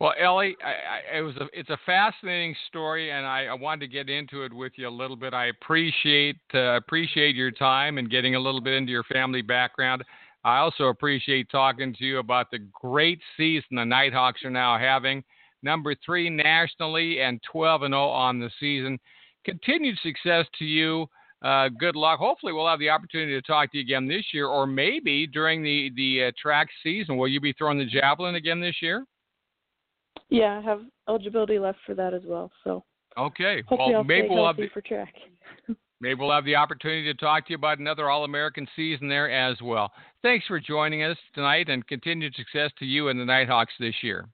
Well, 0.00 0.14
Ellie, 0.16 0.56
I, 0.64 1.16
I, 1.16 1.18
it 1.18 1.22
was 1.22 1.36
a, 1.38 1.46
it's 1.52 1.70
a 1.70 1.78
fascinating 1.84 2.54
story, 2.68 3.10
and 3.10 3.26
I, 3.26 3.46
I, 3.46 3.54
wanted 3.54 3.80
to 3.80 3.88
get 3.88 4.08
into 4.08 4.44
it 4.44 4.52
with 4.52 4.72
you 4.76 4.86
a 4.86 4.90
little 4.90 5.16
bit. 5.16 5.34
I 5.34 5.46
appreciate 5.46 6.36
uh, 6.54 6.76
appreciate 6.76 7.34
your 7.34 7.50
time 7.50 7.98
and 7.98 8.08
getting 8.08 8.36
a 8.36 8.40
little 8.40 8.60
bit 8.60 8.74
into 8.74 8.92
your 8.92 9.02
family 9.04 9.42
background. 9.42 10.04
I 10.44 10.58
also 10.58 10.84
appreciate 10.84 11.50
talking 11.50 11.94
to 11.94 12.04
you 12.04 12.18
about 12.18 12.52
the 12.52 12.60
great 12.72 13.18
season 13.36 13.76
the 13.76 13.84
Nighthawks 13.84 14.44
are 14.44 14.50
now 14.50 14.78
having. 14.78 15.24
Number 15.64 15.96
three 16.06 16.30
nationally 16.30 17.20
and 17.20 17.40
12 17.50 17.82
and 17.82 17.92
0 17.92 18.00
on 18.00 18.38
the 18.38 18.50
season. 18.60 19.00
Continued 19.44 19.98
success 20.00 20.46
to 20.60 20.64
you. 20.64 21.08
Uh, 21.42 21.68
good 21.68 21.96
luck. 21.96 22.20
Hopefully, 22.20 22.52
we'll 22.52 22.68
have 22.68 22.78
the 22.78 22.90
opportunity 22.90 23.32
to 23.32 23.42
talk 23.42 23.72
to 23.72 23.78
you 23.78 23.82
again 23.82 24.06
this 24.06 24.26
year, 24.32 24.46
or 24.46 24.64
maybe 24.64 25.26
during 25.26 25.64
the 25.64 25.90
the 25.96 26.26
uh, 26.26 26.32
track 26.40 26.68
season. 26.84 27.16
Will 27.16 27.26
you 27.26 27.40
be 27.40 27.52
throwing 27.52 27.78
the 27.78 27.84
javelin 27.84 28.36
again 28.36 28.60
this 28.60 28.76
year? 28.80 29.04
Yeah, 30.30 30.58
I 30.58 30.60
have 30.60 30.82
eligibility 31.08 31.58
left 31.58 31.78
for 31.86 31.94
that 31.94 32.14
as 32.14 32.22
well. 32.24 32.50
So 32.64 32.84
okay, 33.16 33.62
hopefully 33.66 33.92
well 33.92 33.98
I'll 33.98 34.04
maybe 34.04 34.28
we'll 34.28 34.46
have 34.46 34.56
the, 34.56 34.68
for 34.72 34.80
track. 34.80 35.14
Maybe 36.00 36.20
we'll 36.20 36.30
have 36.30 36.44
the 36.44 36.54
opportunity 36.54 37.12
to 37.12 37.14
talk 37.14 37.46
to 37.46 37.50
you 37.50 37.56
about 37.56 37.80
another 37.80 38.08
All 38.08 38.22
American 38.22 38.68
season 38.76 39.08
there 39.08 39.28
as 39.30 39.60
well. 39.60 39.90
Thanks 40.22 40.46
for 40.46 40.60
joining 40.60 41.02
us 41.02 41.16
tonight 41.34 41.68
and 41.68 41.84
continued 41.88 42.36
success 42.36 42.70
to 42.78 42.84
you 42.84 43.08
and 43.08 43.18
the 43.18 43.24
Nighthawks 43.24 43.72
this 43.80 43.96
year. 44.02 44.28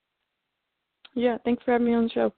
Yeah, 1.15 1.39
thanks 1.43 1.63
for 1.65 1.73
having 1.73 1.87
me 1.87 1.95
on 1.95 2.05
the 2.05 2.11
show. 2.11 2.35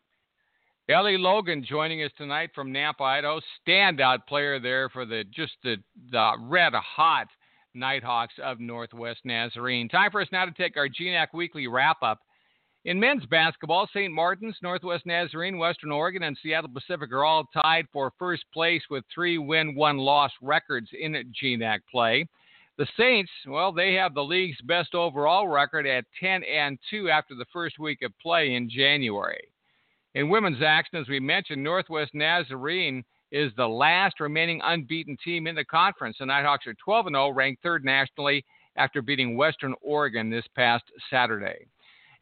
Ellie 0.88 1.18
Logan 1.18 1.66
joining 1.68 2.04
us 2.04 2.12
tonight 2.16 2.50
from 2.54 2.72
Nampa, 2.72 3.00
Idaho. 3.00 3.40
Standout 3.66 4.18
player 4.28 4.60
there 4.60 4.88
for 4.88 5.04
the 5.04 5.24
just 5.34 5.54
the, 5.64 5.76
the 6.12 6.32
red 6.42 6.72
hot 6.74 7.26
Nighthawks 7.74 8.34
of 8.42 8.60
Northwest 8.60 9.20
Nazarene. 9.24 9.88
Time 9.88 10.12
for 10.12 10.20
us 10.20 10.28
now 10.30 10.44
to 10.44 10.52
take 10.52 10.76
our 10.76 10.88
GNAC 10.88 11.28
Weekly 11.34 11.66
wrap 11.66 11.96
up. 12.02 12.20
In 12.86 13.00
men's 13.00 13.26
basketball, 13.26 13.88
St. 13.88 14.12
Martin's, 14.12 14.54
Northwest 14.62 15.06
Nazarene, 15.06 15.58
Western 15.58 15.90
Oregon, 15.90 16.22
and 16.22 16.38
Seattle 16.40 16.70
Pacific 16.72 17.10
are 17.10 17.24
all 17.24 17.44
tied 17.52 17.88
for 17.92 18.12
first 18.16 18.44
place 18.54 18.82
with 18.88 19.02
three 19.12 19.38
win, 19.38 19.74
one 19.74 19.98
loss 19.98 20.30
records 20.40 20.88
in 20.92 21.14
GNAC 21.42 21.80
play. 21.90 22.28
The 22.78 22.86
Saints, 22.96 23.32
well, 23.48 23.72
they 23.72 23.94
have 23.94 24.14
the 24.14 24.22
league's 24.22 24.60
best 24.60 24.94
overall 24.94 25.48
record 25.48 25.84
at 25.84 26.04
10 26.20 26.44
and 26.44 26.78
2 26.88 27.10
after 27.10 27.34
the 27.34 27.46
first 27.52 27.80
week 27.80 28.02
of 28.02 28.16
play 28.22 28.54
in 28.54 28.70
January. 28.70 29.48
In 30.14 30.28
women's 30.28 30.62
action, 30.62 31.00
as 31.00 31.08
we 31.08 31.18
mentioned, 31.18 31.64
Northwest 31.64 32.14
Nazarene 32.14 33.02
is 33.32 33.50
the 33.56 33.66
last 33.66 34.20
remaining 34.20 34.60
unbeaten 34.62 35.16
team 35.24 35.48
in 35.48 35.56
the 35.56 35.64
conference. 35.64 36.18
The 36.20 36.26
Nighthawks 36.26 36.68
are 36.68 36.74
12 36.74 37.06
0, 37.08 37.30
ranked 37.30 37.64
third 37.64 37.84
nationally 37.84 38.44
after 38.76 39.02
beating 39.02 39.36
Western 39.36 39.74
Oregon 39.82 40.30
this 40.30 40.46
past 40.54 40.84
Saturday. 41.10 41.66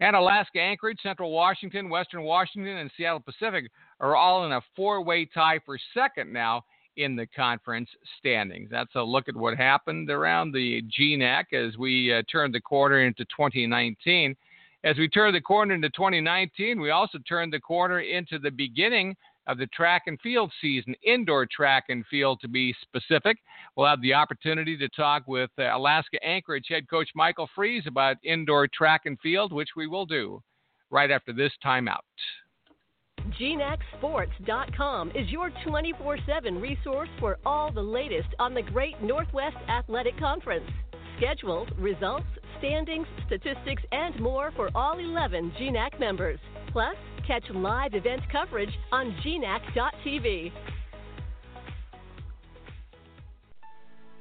And 0.04 0.14
Alaska 0.14 0.60
Anchorage, 0.60 0.98
Central 1.02 1.32
Washington, 1.32 1.88
Western 1.88 2.24
Washington, 2.24 2.76
and 2.76 2.90
Seattle 2.94 3.20
Pacific 3.20 3.70
are 4.00 4.14
all 4.14 4.44
in 4.44 4.52
a 4.52 4.60
four 4.76 5.02
way 5.02 5.24
tie 5.24 5.58
for 5.64 5.78
second 5.94 6.30
now 6.30 6.62
in 6.98 7.16
the 7.16 7.26
conference 7.28 7.88
standings. 8.18 8.68
That's 8.70 8.94
a 8.96 9.02
look 9.02 9.30
at 9.30 9.34
what 9.34 9.56
happened 9.56 10.10
around 10.10 10.52
the 10.52 10.82
GNAC 10.82 11.54
as 11.54 11.78
we 11.78 12.12
uh, 12.12 12.20
turned 12.30 12.54
the 12.54 12.60
corner 12.60 13.00
into 13.00 13.24
2019. 13.24 14.36
As 14.84 14.98
we 14.98 15.08
turn 15.08 15.32
the 15.32 15.40
corner 15.40 15.72
into 15.72 15.88
2019, 15.88 16.78
we 16.82 16.90
also 16.90 17.16
turned 17.26 17.54
the 17.54 17.60
corner 17.60 18.00
into 18.00 18.38
the 18.38 18.50
beginning 18.50 19.16
of 19.46 19.58
the 19.58 19.66
track 19.68 20.02
and 20.06 20.20
field 20.20 20.52
season, 20.60 20.94
indoor 21.04 21.46
track 21.46 21.84
and 21.88 22.04
field 22.06 22.40
to 22.40 22.48
be 22.48 22.74
specific. 22.82 23.38
We'll 23.76 23.86
have 23.86 24.02
the 24.02 24.14
opportunity 24.14 24.76
to 24.78 24.88
talk 24.90 25.24
with 25.26 25.50
uh, 25.58 25.76
Alaska 25.76 26.22
Anchorage 26.24 26.66
head 26.68 26.88
coach 26.88 27.08
Michael 27.14 27.48
Friess 27.54 27.86
about 27.86 28.16
indoor 28.22 28.68
track 28.68 29.02
and 29.04 29.18
field, 29.20 29.52
which 29.52 29.70
we 29.76 29.86
will 29.86 30.06
do 30.06 30.42
right 30.90 31.10
after 31.10 31.32
this 31.32 31.52
timeout. 31.64 31.98
GNACSports.com 33.40 35.10
is 35.10 35.28
your 35.30 35.50
24 35.66 36.18
7 36.26 36.60
resource 36.60 37.08
for 37.18 37.38
all 37.44 37.72
the 37.72 37.82
latest 37.82 38.28
on 38.38 38.54
the 38.54 38.62
Great 38.62 39.02
Northwest 39.02 39.56
Athletic 39.68 40.18
Conference. 40.18 40.68
Schedules, 41.16 41.68
results, 41.78 42.26
standings, 42.58 43.06
statistics, 43.26 43.82
and 43.92 44.18
more 44.20 44.52
for 44.56 44.70
all 44.74 44.98
11 44.98 45.52
GNAC 45.58 45.98
members. 45.98 46.38
Plus, 46.70 46.96
catch 47.26 47.44
live 47.50 47.94
event 47.94 48.22
coverage 48.30 48.72
on 48.92 49.14
gnac.tv. 49.24 50.52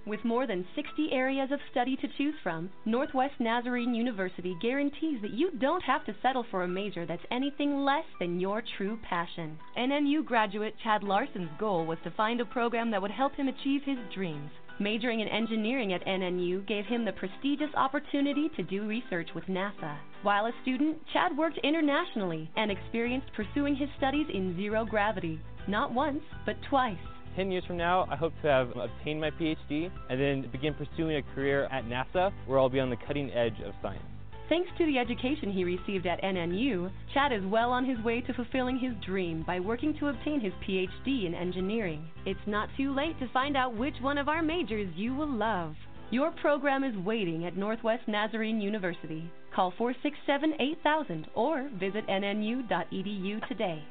With 0.06 0.26
more 0.26 0.46
than 0.46 0.68
60 0.76 1.14
areas 1.14 1.50
of 1.52 1.62
study 1.72 1.96
to 1.96 2.08
choose 2.18 2.36
from, 2.44 2.70
Northwest 2.84 3.36
Nazarene 3.40 3.96
University 3.96 4.54
guarantees 4.62 5.22
that 5.22 5.32
you 5.32 5.52
don't 5.52 5.84
have 5.84 6.06
to 6.06 6.16
settle 6.22 6.44
for 6.52 6.64
a 6.64 6.68
major 6.68 7.06
that's 7.06 7.24
anything 7.32 7.86
less 7.86 8.04
than 8.20 8.38
your 8.38 8.62
true 8.78 9.00
passion. 9.02 9.58
NNU 9.78 10.26
graduate 10.26 10.76
Chad 10.84 11.04
Larson's 11.04 11.50
goal 11.58 11.86
was 11.86 12.00
to 12.04 12.12
find 12.12 12.42
a 12.42 12.46
program 12.46 12.92
that 12.92 13.02
would 13.02 13.12
help 13.12 13.34
him 13.36 13.48
achieve 13.48 13.84
his 13.84 13.98
dreams. 14.14 14.52
Majoring 14.84 15.22
in 15.22 15.30
engineering 15.30 15.94
at 15.94 16.06
NNU 16.06 16.68
gave 16.68 16.86
him 16.86 17.06
the 17.06 17.14
prestigious 17.14 17.74
opportunity 17.74 18.50
to 18.58 18.64
do 18.64 18.86
research 18.86 19.30
with 19.34 19.46
NASA. 19.46 19.98
While 20.24 20.48
a 20.48 20.52
student, 20.62 20.98
Chad 21.14 21.38
worked 21.38 21.58
internationally 21.64 22.52
and 22.58 22.70
experienced 22.70 23.28
pursuing 23.34 23.78
his 23.78 23.88
studies 23.98 24.28
in 24.34 24.58
zero 24.58 24.84
gravity, 24.84 25.40
not 25.70 25.94
once, 25.94 26.22
but 26.46 26.58
twice. 26.70 26.98
10 27.38 27.50
years 27.50 27.64
from 27.66 27.78
now, 27.78 28.06
I 28.12 28.18
hope 28.18 28.34
to 28.42 28.50
have 28.50 28.72
obtained 28.76 29.22
my 29.22 29.32
PhD 29.32 29.90
and 30.10 30.20
then 30.20 30.52
begin 30.52 30.74
pursuing 30.74 31.16
a 31.16 31.24
career 31.34 31.64
at 31.72 31.86
NASA 31.86 32.34
where 32.46 32.60
I'll 32.60 32.68
be 32.68 32.82
on 32.82 32.90
the 32.90 32.98
cutting 33.08 33.32
edge 33.32 33.62
of 33.66 33.74
science. 33.82 34.04
Thanks 34.50 34.70
to 34.78 34.86
the 34.86 35.00
education 35.00 35.52
he 35.52 35.64
received 35.64 36.06
at 36.06 36.22
NNU, 36.22 36.92
Chad 37.14 37.32
is 37.32 37.46
well 37.46 37.72
on 37.72 37.86
his 37.86 37.98
way 38.04 38.20
to 38.22 38.34
fulfilling 38.34 38.78
his 38.78 38.94
dream 39.06 39.44
by 39.48 39.60
working 39.60 39.98
to 40.00 40.10
obtain 40.10 40.42
his 40.42 40.54
PhD 40.68 41.26
in 41.26 41.34
engineering. 41.34 42.06
It's 42.26 42.46
not 42.46 42.70
too 42.76 42.94
late 42.94 43.18
to 43.20 43.30
find 43.30 43.56
out 43.56 43.76
which 43.76 43.96
one 44.02 44.18
of 44.18 44.28
our 44.28 44.42
majors 44.42 44.94
you 44.96 45.16
will 45.16 45.32
love. 45.32 45.76
Your 46.12 46.32
program 46.32 46.84
is 46.84 46.96
waiting 46.98 47.46
at 47.46 47.58
Northwest 47.58 48.08
Nazarene 48.08 48.60
University. 48.60 49.32
Call 49.56 49.72
467 49.78 50.54
8000 50.60 51.28
or 51.36 51.70
visit 51.80 52.06
nnu.edu 52.08 53.48
today. 53.48 53.82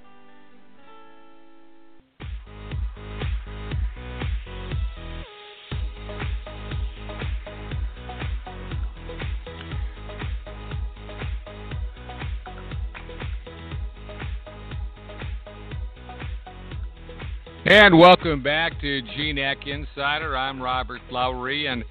And 17.75 17.99
welcome 17.99 18.43
back 18.43 18.79
to 18.83 19.01
GNAC 19.17 19.67
Insider. 19.67 20.37
I'm 20.37 20.61
Robert 20.61 21.01
Lowry, 21.11 21.69
and 21.69 21.83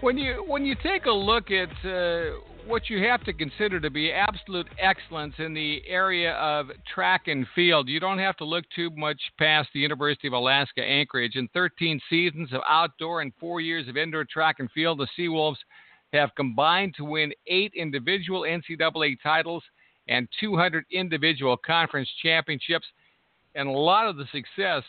when 0.00 0.18
you 0.18 0.44
when 0.48 0.66
you 0.66 0.74
take 0.82 1.06
a 1.06 1.12
look 1.12 1.52
at 1.52 1.70
uh, 1.88 2.40
what 2.66 2.90
you 2.90 3.04
have 3.04 3.22
to 3.26 3.32
consider 3.32 3.78
to 3.78 3.88
be 3.88 4.10
absolute 4.10 4.66
excellence 4.80 5.34
in 5.38 5.54
the 5.54 5.80
area 5.86 6.32
of 6.32 6.70
track 6.92 7.28
and 7.28 7.46
field, 7.54 7.88
you 7.88 8.00
don't 8.00 8.18
have 8.18 8.36
to 8.38 8.44
look 8.44 8.64
too 8.74 8.90
much 8.96 9.20
past 9.38 9.68
the 9.72 9.78
University 9.78 10.26
of 10.26 10.34
Alaska 10.34 10.82
Anchorage. 10.82 11.36
In 11.36 11.46
13 11.54 12.00
seasons 12.10 12.52
of 12.52 12.60
outdoor 12.68 13.20
and 13.20 13.32
four 13.38 13.60
years 13.60 13.86
of 13.86 13.96
indoor 13.96 14.24
track 14.24 14.56
and 14.58 14.68
field, 14.72 14.98
the 14.98 15.06
Seawolves 15.16 15.58
have 16.12 16.34
combined 16.34 16.94
to 16.96 17.04
win 17.04 17.32
eight 17.46 17.72
individual 17.76 18.40
NCAA 18.40 19.18
titles 19.22 19.62
and 20.08 20.26
200 20.40 20.84
individual 20.90 21.56
conference 21.56 22.08
championships. 22.20 22.86
And 23.54 23.68
a 23.68 23.72
lot 23.72 24.08
of 24.08 24.16
the 24.16 24.24
success, 24.32 24.82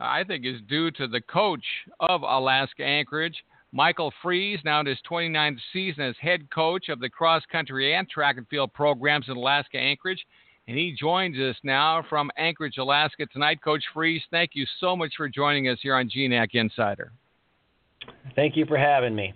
I 0.00 0.24
think, 0.24 0.46
is 0.46 0.60
due 0.68 0.90
to 0.92 1.08
the 1.08 1.20
coach 1.20 1.64
of 2.00 2.22
Alaska 2.22 2.84
Anchorage, 2.84 3.44
Michael 3.72 4.12
Friess, 4.22 4.60
now 4.64 4.80
in 4.80 4.86
his 4.86 4.98
29th 5.10 5.58
season 5.72 6.04
as 6.04 6.14
head 6.20 6.50
coach 6.50 6.88
of 6.88 7.00
the 7.00 7.08
cross 7.08 7.42
country 7.50 7.94
and 7.94 8.08
track 8.08 8.36
and 8.38 8.48
field 8.48 8.72
programs 8.72 9.26
in 9.28 9.36
Alaska 9.36 9.76
Anchorage. 9.76 10.24
And 10.68 10.76
he 10.76 10.94
joins 10.98 11.36
us 11.38 11.56
now 11.62 12.04
from 12.08 12.30
Anchorage, 12.36 12.78
Alaska 12.78 13.26
tonight. 13.26 13.62
Coach 13.62 13.82
Friess, 13.94 14.22
thank 14.30 14.50
you 14.54 14.66
so 14.80 14.94
much 14.94 15.14
for 15.16 15.28
joining 15.28 15.68
us 15.68 15.78
here 15.82 15.94
on 15.94 16.08
GNAC 16.08 16.50
Insider. 16.52 17.12
Thank 18.36 18.56
you 18.56 18.66
for 18.66 18.76
having 18.76 19.14
me. 19.14 19.34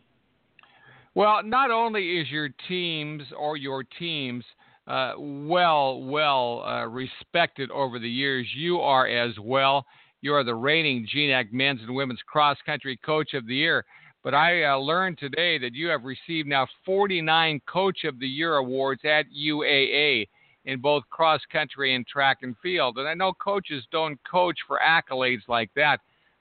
Well, 1.14 1.42
not 1.42 1.70
only 1.70 2.20
is 2.20 2.30
your 2.30 2.50
teams 2.68 3.22
or 3.36 3.56
your 3.56 3.82
teams 3.82 4.44
uh, 4.86 5.12
well, 5.16 6.02
well 6.02 6.64
uh, 6.66 6.86
respected 6.86 7.70
over 7.70 7.98
the 7.98 8.08
years. 8.08 8.46
You 8.54 8.80
are 8.80 9.06
as 9.06 9.38
well. 9.38 9.86
You 10.22 10.34
are 10.34 10.44
the 10.44 10.54
reigning 10.54 11.06
GNAC 11.12 11.52
Men's 11.52 11.80
and 11.82 11.94
Women's 11.94 12.22
Cross 12.26 12.58
Country 12.64 12.96
Coach 13.04 13.34
of 13.34 13.46
the 13.46 13.56
Year. 13.56 13.84
But 14.22 14.34
I 14.34 14.62
uh, 14.62 14.76
learned 14.76 15.18
today 15.18 15.58
that 15.58 15.74
you 15.74 15.88
have 15.88 16.04
received 16.04 16.48
now 16.48 16.68
49 16.86 17.60
Coach 17.66 18.04
of 18.04 18.20
the 18.20 18.28
Year 18.28 18.56
awards 18.56 19.00
at 19.04 19.26
UAA 19.36 20.28
in 20.64 20.80
both 20.80 21.02
cross 21.10 21.40
country 21.50 21.96
and 21.96 22.06
track 22.06 22.38
and 22.42 22.54
field. 22.62 22.98
And 22.98 23.08
I 23.08 23.14
know 23.14 23.32
coaches 23.32 23.84
don't 23.90 24.18
coach 24.30 24.56
for 24.68 24.78
accolades 24.78 25.48
like 25.48 25.70
that, 25.74 25.98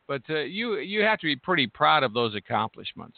but 0.08 0.22
uh, 0.30 0.42
you 0.42 0.78
you 0.78 1.02
have 1.02 1.20
to 1.20 1.26
be 1.26 1.36
pretty 1.36 1.66
proud 1.66 2.04
of 2.04 2.14
those 2.14 2.36
accomplishments. 2.36 3.18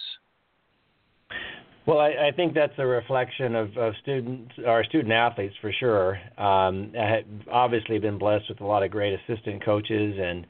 Well, 1.85 1.99
I, 1.99 2.29
I 2.29 2.31
think 2.33 2.53
that's 2.53 2.73
a 2.77 2.85
reflection 2.85 3.55
of, 3.55 3.75
of 3.77 3.93
students, 4.01 4.53
our 4.65 4.85
student 4.85 5.11
athletes 5.11 5.55
for 5.59 5.71
sure. 5.77 6.15
Um, 6.37 6.93
I 6.97 7.23
obviously 7.51 7.99
been 7.99 8.17
blessed 8.17 8.45
with 8.47 8.61
a 8.61 8.65
lot 8.65 8.83
of 8.83 8.91
great 8.91 9.19
assistant 9.19 9.65
coaches, 9.65 10.15
and 10.17 10.47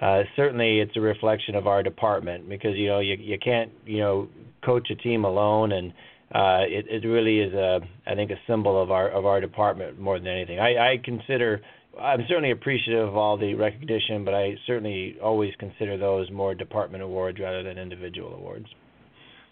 uh, 0.00 0.22
certainly 0.36 0.78
it's 0.78 0.96
a 0.96 1.00
reflection 1.00 1.56
of 1.56 1.66
our 1.66 1.82
department 1.82 2.48
because 2.48 2.76
you 2.76 2.86
know 2.86 3.00
you 3.00 3.16
you 3.18 3.36
can't 3.38 3.72
you 3.84 3.98
know 3.98 4.28
coach 4.64 4.88
a 4.90 4.94
team 4.94 5.24
alone, 5.24 5.72
and 5.72 5.92
uh, 6.32 6.62
it 6.68 6.86
it 6.88 7.04
really 7.04 7.40
is 7.40 7.52
a 7.52 7.80
I 8.06 8.14
think 8.14 8.30
a 8.30 8.38
symbol 8.46 8.80
of 8.80 8.92
our 8.92 9.08
of 9.08 9.26
our 9.26 9.40
department 9.40 9.98
more 9.98 10.20
than 10.20 10.28
anything. 10.28 10.60
I, 10.60 10.92
I 10.92 10.96
consider 11.04 11.62
I'm 12.00 12.20
certainly 12.28 12.52
appreciative 12.52 13.08
of 13.08 13.16
all 13.16 13.36
the 13.36 13.54
recognition, 13.54 14.24
but 14.24 14.34
I 14.34 14.54
certainly 14.68 15.16
always 15.20 15.52
consider 15.58 15.96
those 15.96 16.30
more 16.30 16.54
department 16.54 17.02
awards 17.02 17.40
rather 17.40 17.64
than 17.64 17.76
individual 17.76 18.34
awards. 18.34 18.66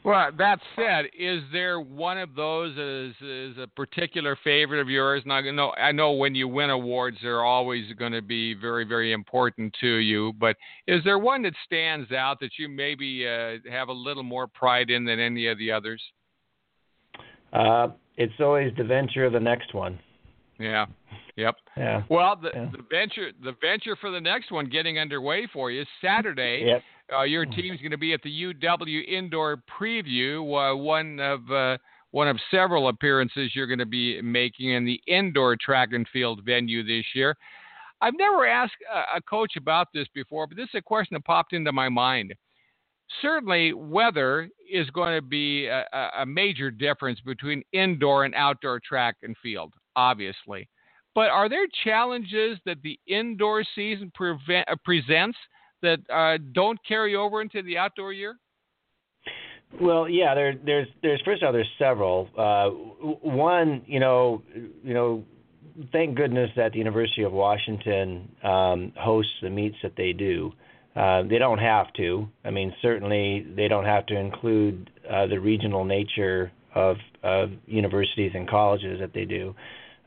Well, 0.05 0.31
that 0.37 0.61
said, 0.77 1.07
is 1.19 1.43
there 1.51 1.81
one 1.81 2.19
of 2.19 2.35
those 2.35 2.73
as 2.73 3.27
is 3.27 3.57
a 3.57 3.67
particular 3.75 4.37
favorite 4.45 4.83
of 4.83 4.91
yours? 4.91 5.23
And 5.25 5.33
I 5.33 5.41
know 5.51 5.73
I 5.73 5.93
know 5.93 6.13
when 6.13 6.35
you 6.35 6.47
win 6.47 6.69
awards, 6.69 7.17
they're 7.23 7.43
always 7.43 7.91
going 7.99 8.13
to 8.13 8.21
be 8.21 8.53
very, 8.53 8.85
very 8.85 9.13
important 9.13 9.75
to 9.81 9.95
you. 9.97 10.35
But 10.39 10.57
is 10.87 11.03
there 11.05 11.19
one 11.19 11.43
that 11.45 11.55
stands 11.65 12.13
out 12.13 12.39
that 12.41 12.51
you 12.59 12.69
maybe 12.69 13.27
uh, 13.27 13.71
have 13.71 13.89
a 13.89 13.93
little 13.93 14.23
more 14.23 14.47
pride 14.47 14.91
in 14.91 15.07
than 15.07 15.19
any 15.19 15.47
of 15.47 15.57
the 15.57 15.73
others? 15.73 16.03
Uh, 17.55 17.89
it's 18.19 18.35
always 18.41 18.73
the 18.77 18.85
venture 18.85 19.25
of 19.25 19.33
the 19.33 19.41
next 19.41 19.73
one. 19.73 19.99
Yeah. 20.59 20.85
Yep. 21.37 21.57
Yeah. 21.77 22.03
Well, 22.09 22.37
the, 22.41 22.51
yeah. 22.55 22.69
the 22.71 22.85
venture 22.91 23.31
the 23.43 23.55
venture 23.61 23.97
for 23.97 24.11
the 24.11 24.21
next 24.21 24.53
one 24.53 24.69
getting 24.69 24.99
underway 24.99 25.49
for 25.53 25.71
you 25.71 25.83
is 25.83 25.89
Saturday. 26.01 26.65
Yep. 26.67 26.83
Uh, 27.13 27.23
your 27.23 27.45
team's 27.45 27.81
going 27.81 27.91
to 27.91 27.99
be 27.99 28.15
at 28.15 28.23
the 28.23 28.31
UW 28.31 29.07
Indoor 29.07 29.63
Preview, 29.79 30.73
uh, 30.73 30.77
one 30.77 31.21
of 31.21 31.51
uh, 31.51 31.77
one 32.13 32.29
of 32.29 32.39
several 32.51 32.89
appearances 32.89 33.51
you're 33.55 33.67
going 33.67 33.81
to 33.81 33.87
be 33.87 34.23
making 34.23 34.71
in 34.71 34.85
the 34.85 35.01
indoor 35.07 35.57
track 35.57 35.89
and 35.93 36.07
field 36.13 36.41
venue 36.45 36.85
this 36.85 37.05
year. 37.15 37.37
I've 38.01 38.15
never 38.17 38.47
asked 38.47 38.75
a, 38.93 39.17
a 39.19 39.21
coach 39.23 39.57
about 39.57 39.89
this 39.93 40.07
before, 40.15 40.47
but 40.47 40.57
this 40.57 40.69
is 40.73 40.79
a 40.79 40.83
question 40.83 41.15
that 41.15 41.25
popped 41.25 41.53
into 41.53 41.73
my 41.73 41.89
mind. 41.89 42.33
Certainly, 43.21 43.75
weather 43.75 44.49
is 44.71 44.89
going 44.91 45.17
to 45.17 45.23
be 45.23 45.67
a, 45.67 45.85
a 46.19 46.25
major 46.25 46.71
difference 46.71 47.21
between 47.21 47.63
indoor 47.73 48.25
and 48.25 48.35
outdoor 48.35 48.81
track 48.81 49.17
and 49.23 49.37
field, 49.43 49.73
obviously. 49.97 50.69
But 51.15 51.31
are 51.31 51.49
there 51.49 51.67
challenges 51.85 52.59
that 52.67 52.79
the 52.83 52.99
indoor 53.07 53.65
season 53.75 54.11
prevent, 54.15 54.69
uh, 54.69 54.77
presents 54.85 55.39
that 55.83 55.99
uh, 56.13 56.39
don't 56.53 56.79
carry 56.87 57.15
over 57.15 57.41
into 57.41 57.63
the 57.63 57.79
outdoor 57.79 58.13
year? 58.13 58.37
Well, 59.81 60.09
yeah, 60.09 60.35
there, 60.35 60.55
there's 60.65 60.89
there's 61.03 61.21
first 61.25 61.43
of 61.43 61.49
all 61.49 61.53
there's 61.53 61.71
several. 61.79 62.29
Uh, 62.39 62.69
one, 63.23 63.83
you 63.87 63.99
know, 63.99 64.43
you 64.85 64.95
know, 64.95 65.25
thank 65.93 66.17
goodness 66.17 66.51
that 66.57 66.73
the 66.73 66.79
University 66.79 67.23
of 67.23 67.33
Washington 67.33 68.29
um, 68.43 68.93
hosts 68.97 69.33
the 69.43 69.51
meets 69.51 69.77
that 69.83 69.95
they 69.97 70.13
do. 70.13 70.53
Uh, 70.95 71.25
they 71.25 71.39
don't 71.39 71.59
have 71.59 71.93
to. 71.95 72.29
I 72.45 72.51
mean, 72.51 72.73
certainly 72.81 73.47
they 73.57 73.67
don't 73.67 73.85
have 73.85 74.07
to 74.07 74.17
include 74.17 74.91
uh, 75.11 75.27
the 75.27 75.41
regional 75.41 75.85
nature 75.85 76.53
of, 76.75 76.97
of 77.25 77.51
universities 77.67 78.31
and 78.35 78.49
colleges 78.49 79.01
that 79.01 79.13
they 79.13 79.25
do. 79.25 79.57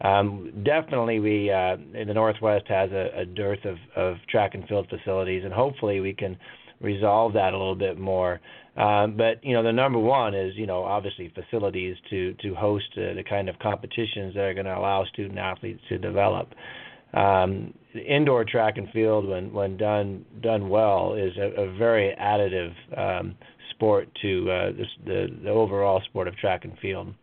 Um, 0.01 0.63
definitely, 0.63 1.19
we 1.19 1.49
uh, 1.49 1.77
the 2.05 2.13
Northwest 2.13 2.65
has 2.67 2.91
a, 2.91 3.21
a 3.21 3.25
dearth 3.25 3.65
of, 3.65 3.77
of 3.95 4.17
track 4.29 4.53
and 4.53 4.67
field 4.67 4.87
facilities, 4.89 5.43
and 5.43 5.53
hopefully 5.53 5.99
we 5.99 6.13
can 6.13 6.37
resolve 6.81 7.33
that 7.33 7.53
a 7.53 7.57
little 7.57 7.75
bit 7.75 7.97
more. 7.97 8.39
Um, 8.75 9.17
but 9.17 9.43
you 9.43 9.53
know, 9.53 9.63
the 9.63 9.71
number 9.71 9.97
one 9.97 10.35
is 10.35 10.53
you 10.55 10.67
know 10.67 10.83
obviously 10.83 11.33
facilities 11.33 11.97
to 12.11 12.33
to 12.35 12.53
host 12.53 12.85
uh, 12.95 13.15
the 13.15 13.23
kind 13.27 13.49
of 13.49 13.57
competitions 13.57 14.35
that 14.35 14.41
are 14.41 14.53
going 14.53 14.67
to 14.67 14.77
allow 14.77 15.03
student 15.05 15.39
athletes 15.39 15.81
to 15.89 15.97
develop. 15.97 16.49
Um, 17.13 17.73
indoor 18.07 18.45
track 18.45 18.77
and 18.77 18.87
field, 18.91 19.27
when 19.27 19.51
when 19.51 19.77
done 19.77 20.25
done 20.41 20.69
well, 20.69 21.15
is 21.15 21.35
a, 21.37 21.61
a 21.61 21.75
very 21.75 22.15
additive 22.21 22.73
um, 22.95 23.35
sport 23.71 24.09
to 24.21 24.51
uh, 24.51 24.71
the, 24.73 24.85
the 25.05 25.27
the 25.45 25.49
overall 25.49 26.01
sport 26.05 26.27
of 26.27 26.35
track 26.37 26.65
and 26.65 26.77
field 26.77 27.15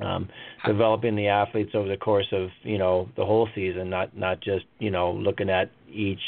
um, 0.00 0.28
developing 0.66 1.14
the 1.14 1.28
athletes 1.28 1.70
over 1.74 1.88
the 1.88 1.96
course 1.96 2.26
of 2.32 2.48
you 2.62 2.78
know 2.78 3.08
the 3.16 3.24
whole 3.24 3.48
season, 3.54 3.90
not 3.90 4.16
not 4.16 4.40
just 4.40 4.64
you 4.78 4.90
know 4.90 5.12
looking 5.12 5.50
at 5.50 5.70
each 5.90 6.20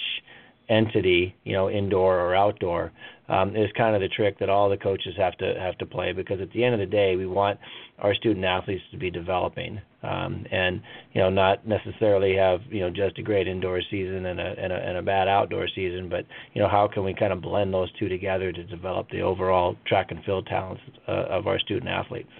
entity, 0.68 1.34
you 1.44 1.52
know, 1.52 1.70
indoor 1.70 2.18
or 2.18 2.34
outdoor, 2.34 2.92
um, 3.28 3.56
is 3.56 3.70
kind 3.76 3.94
of 3.94 4.00
the 4.00 4.08
trick 4.08 4.38
that 4.38 4.48
all 4.48 4.68
the 4.68 4.76
coaches 4.76 5.14
have 5.16 5.36
to 5.38 5.54
have 5.58 5.76
to 5.78 5.86
play 5.86 6.12
because 6.12 6.40
at 6.40 6.50
the 6.52 6.62
end 6.62 6.74
of 6.74 6.80
the 6.80 6.86
day, 6.86 7.16
we 7.16 7.26
want 7.26 7.58
our 7.98 8.14
student 8.14 8.44
athletes 8.44 8.82
to 8.90 8.96
be 8.96 9.10
developing, 9.10 9.80
um, 10.02 10.44
and 10.52 10.80
you 11.12 11.20
know, 11.20 11.30
not 11.30 11.66
necessarily 11.66 12.36
have 12.36 12.60
you 12.70 12.80
know 12.80 12.90
just 12.90 13.18
a 13.18 13.22
great 13.22 13.48
indoor 13.48 13.80
season 13.90 14.26
and 14.26 14.40
a, 14.40 14.54
and 14.58 14.72
a 14.72 14.76
and 14.76 14.96
a 14.96 15.02
bad 15.02 15.28
outdoor 15.28 15.66
season, 15.74 16.08
but 16.08 16.24
you 16.54 16.62
know, 16.62 16.68
how 16.68 16.88
can 16.92 17.04
we 17.04 17.14
kind 17.14 17.32
of 17.32 17.40
blend 17.40 17.72
those 17.72 17.90
two 17.98 18.08
together 18.08 18.52
to 18.52 18.64
develop 18.64 19.08
the 19.10 19.20
overall 19.20 19.76
track 19.86 20.10
and 20.10 20.24
field 20.24 20.46
talents 20.46 20.82
uh, 21.08 21.26
of 21.28 21.46
our 21.46 21.58
student 21.58 21.88
athletes? 21.88 22.30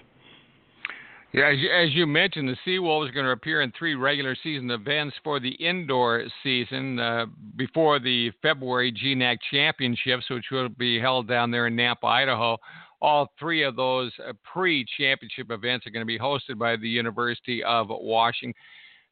Yeah, 1.33 1.49
as 1.49 1.57
you, 1.59 1.69
as 1.69 1.93
you 1.93 2.07
mentioned, 2.07 2.47
the 2.47 2.55
Seawolves 2.65 3.09
are 3.09 3.11
going 3.11 3.25
to 3.25 3.33
appear 3.33 3.61
in 3.61 3.73
three 3.77 3.95
regular 3.95 4.35
season 4.41 4.71
events 4.71 5.15
for 5.23 5.41
the 5.41 5.51
indoor 5.55 6.23
season 6.41 6.99
uh, 6.99 7.25
before 7.57 7.99
the 7.99 8.31
February 8.41 8.93
GNAC 8.93 9.37
Championships, 9.51 10.29
which 10.29 10.45
will 10.51 10.69
be 10.69 10.99
held 10.99 11.27
down 11.27 11.51
there 11.51 11.67
in 11.67 11.75
Nampa, 11.75 12.05
Idaho. 12.05 12.57
All 13.01 13.31
three 13.37 13.63
of 13.63 13.75
those 13.75 14.11
uh, 14.25 14.31
pre 14.51 14.85
championship 14.97 15.51
events 15.51 15.85
are 15.85 15.89
going 15.89 16.01
to 16.01 16.07
be 16.07 16.17
hosted 16.17 16.57
by 16.57 16.77
the 16.77 16.87
University 16.87 17.61
of 17.63 17.87
Washington. 17.89 18.53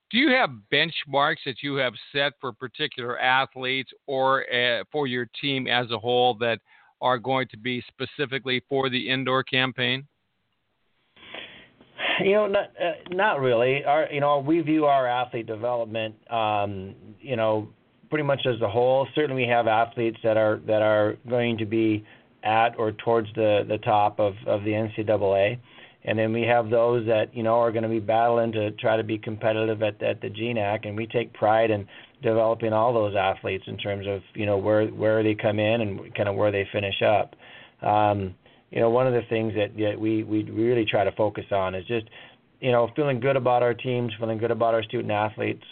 Do 0.10 0.18
you 0.18 0.30
have 0.30 0.52
benchmarks 0.72 1.44
that 1.46 1.62
you 1.62 1.76
have 1.76 1.94
set 2.14 2.34
for 2.40 2.54
particular 2.54 3.20
athletes 3.20 3.92
or 4.08 4.46
uh, 4.54 4.86
for 4.90 5.06
your 5.06 5.28
team 5.42 5.68
as 5.68 5.92
a 5.92 6.00
whole 6.00 6.34
that 6.36 6.60
are 7.02 7.18
going 7.18 7.48
to 7.50 7.58
be 7.58 7.84
specifically 7.88 8.64
for 8.70 8.90
the 8.90 9.10
indoor 9.10 9.44
campaign? 9.44 10.08
You 12.24 12.32
know, 12.34 12.48
not 12.48 12.72
uh, 12.82 12.92
not 13.10 13.40
really. 13.40 13.84
Our, 13.84 14.08
you 14.12 14.20
know, 14.20 14.40
we 14.40 14.62
view 14.62 14.86
our 14.86 15.08
athlete 15.08 15.48
development, 15.48 16.16
um, 16.32 16.96
you 17.20 17.36
know, 17.36 17.70
pretty 18.10 18.24
much 18.24 18.46
as 18.46 18.62
a 18.62 18.70
whole. 18.70 19.08
Certainly, 19.16 19.44
we 19.44 19.50
have 19.50 19.68
athletes 19.68 20.18
that 20.24 20.38
are 20.38 20.62
that 20.68 20.82
are 20.82 21.18
going 21.30 21.58
to 21.58 21.66
be 21.66 22.06
at 22.44 22.78
or 22.78 22.92
towards 22.94 23.28
the 23.36 23.66
the 23.68 23.78
top 23.80 24.20
of 24.20 24.34
of 24.46 24.64
the 24.64 24.72
NCAA, 24.72 25.58
and 26.06 26.18
then 26.18 26.32
we 26.32 26.44
have 26.44 26.70
those 26.70 27.06
that 27.08 27.36
you 27.36 27.44
know 27.44 27.56
are 27.56 27.72
going 27.72 27.84
to 27.84 27.90
be 27.90 28.00
battling 28.00 28.52
to 28.54 28.72
try 28.72 28.96
to 28.98 29.04
be 29.04 29.18
competitive 29.18 29.82
at 29.82 30.02
at 30.02 30.22
the 30.22 30.30
GNAC, 30.30 30.88
and 30.88 30.96
we 30.96 31.08
take 31.08 31.34
pride 31.34 31.72
in 31.72 31.88
developing 32.22 32.74
all 32.74 32.94
those 32.94 33.16
athletes 33.16 33.66
in 33.68 33.78
terms 33.78 34.06
of 34.08 34.22
you 34.34 34.46
know 34.46 34.58
where 34.58 34.88
where 34.88 35.24
they 35.24 35.36
come 35.36 35.60
in 35.60 35.82
and 35.82 36.16
kind 36.16 36.30
of 36.30 36.36
where 36.36 36.52
they 36.52 36.68
finish 36.72 37.02
up. 37.02 37.36
Um, 37.82 38.36
you 38.72 38.80
know, 38.80 38.90
one 38.90 39.08
of 39.08 39.14
the 39.14 39.22
things 39.30 39.54
that, 39.56 39.76
that 39.78 40.00
we 40.00 40.24
we 40.24 40.44
really 40.44 40.86
try 40.86 41.04
to 41.04 41.12
focus 41.14 41.46
on 41.52 41.76
is 41.76 41.86
just, 41.86 42.06
you 42.60 42.72
know, 42.72 42.90
feeling 42.96 43.20
good 43.20 43.36
about 43.36 43.64
our 43.64 43.74
teams, 43.74 44.12
feeling 44.20 44.38
good 44.38 44.52
about 44.52 44.74
our 44.74 44.84
student 44.84 45.12
athletes, 45.12 45.64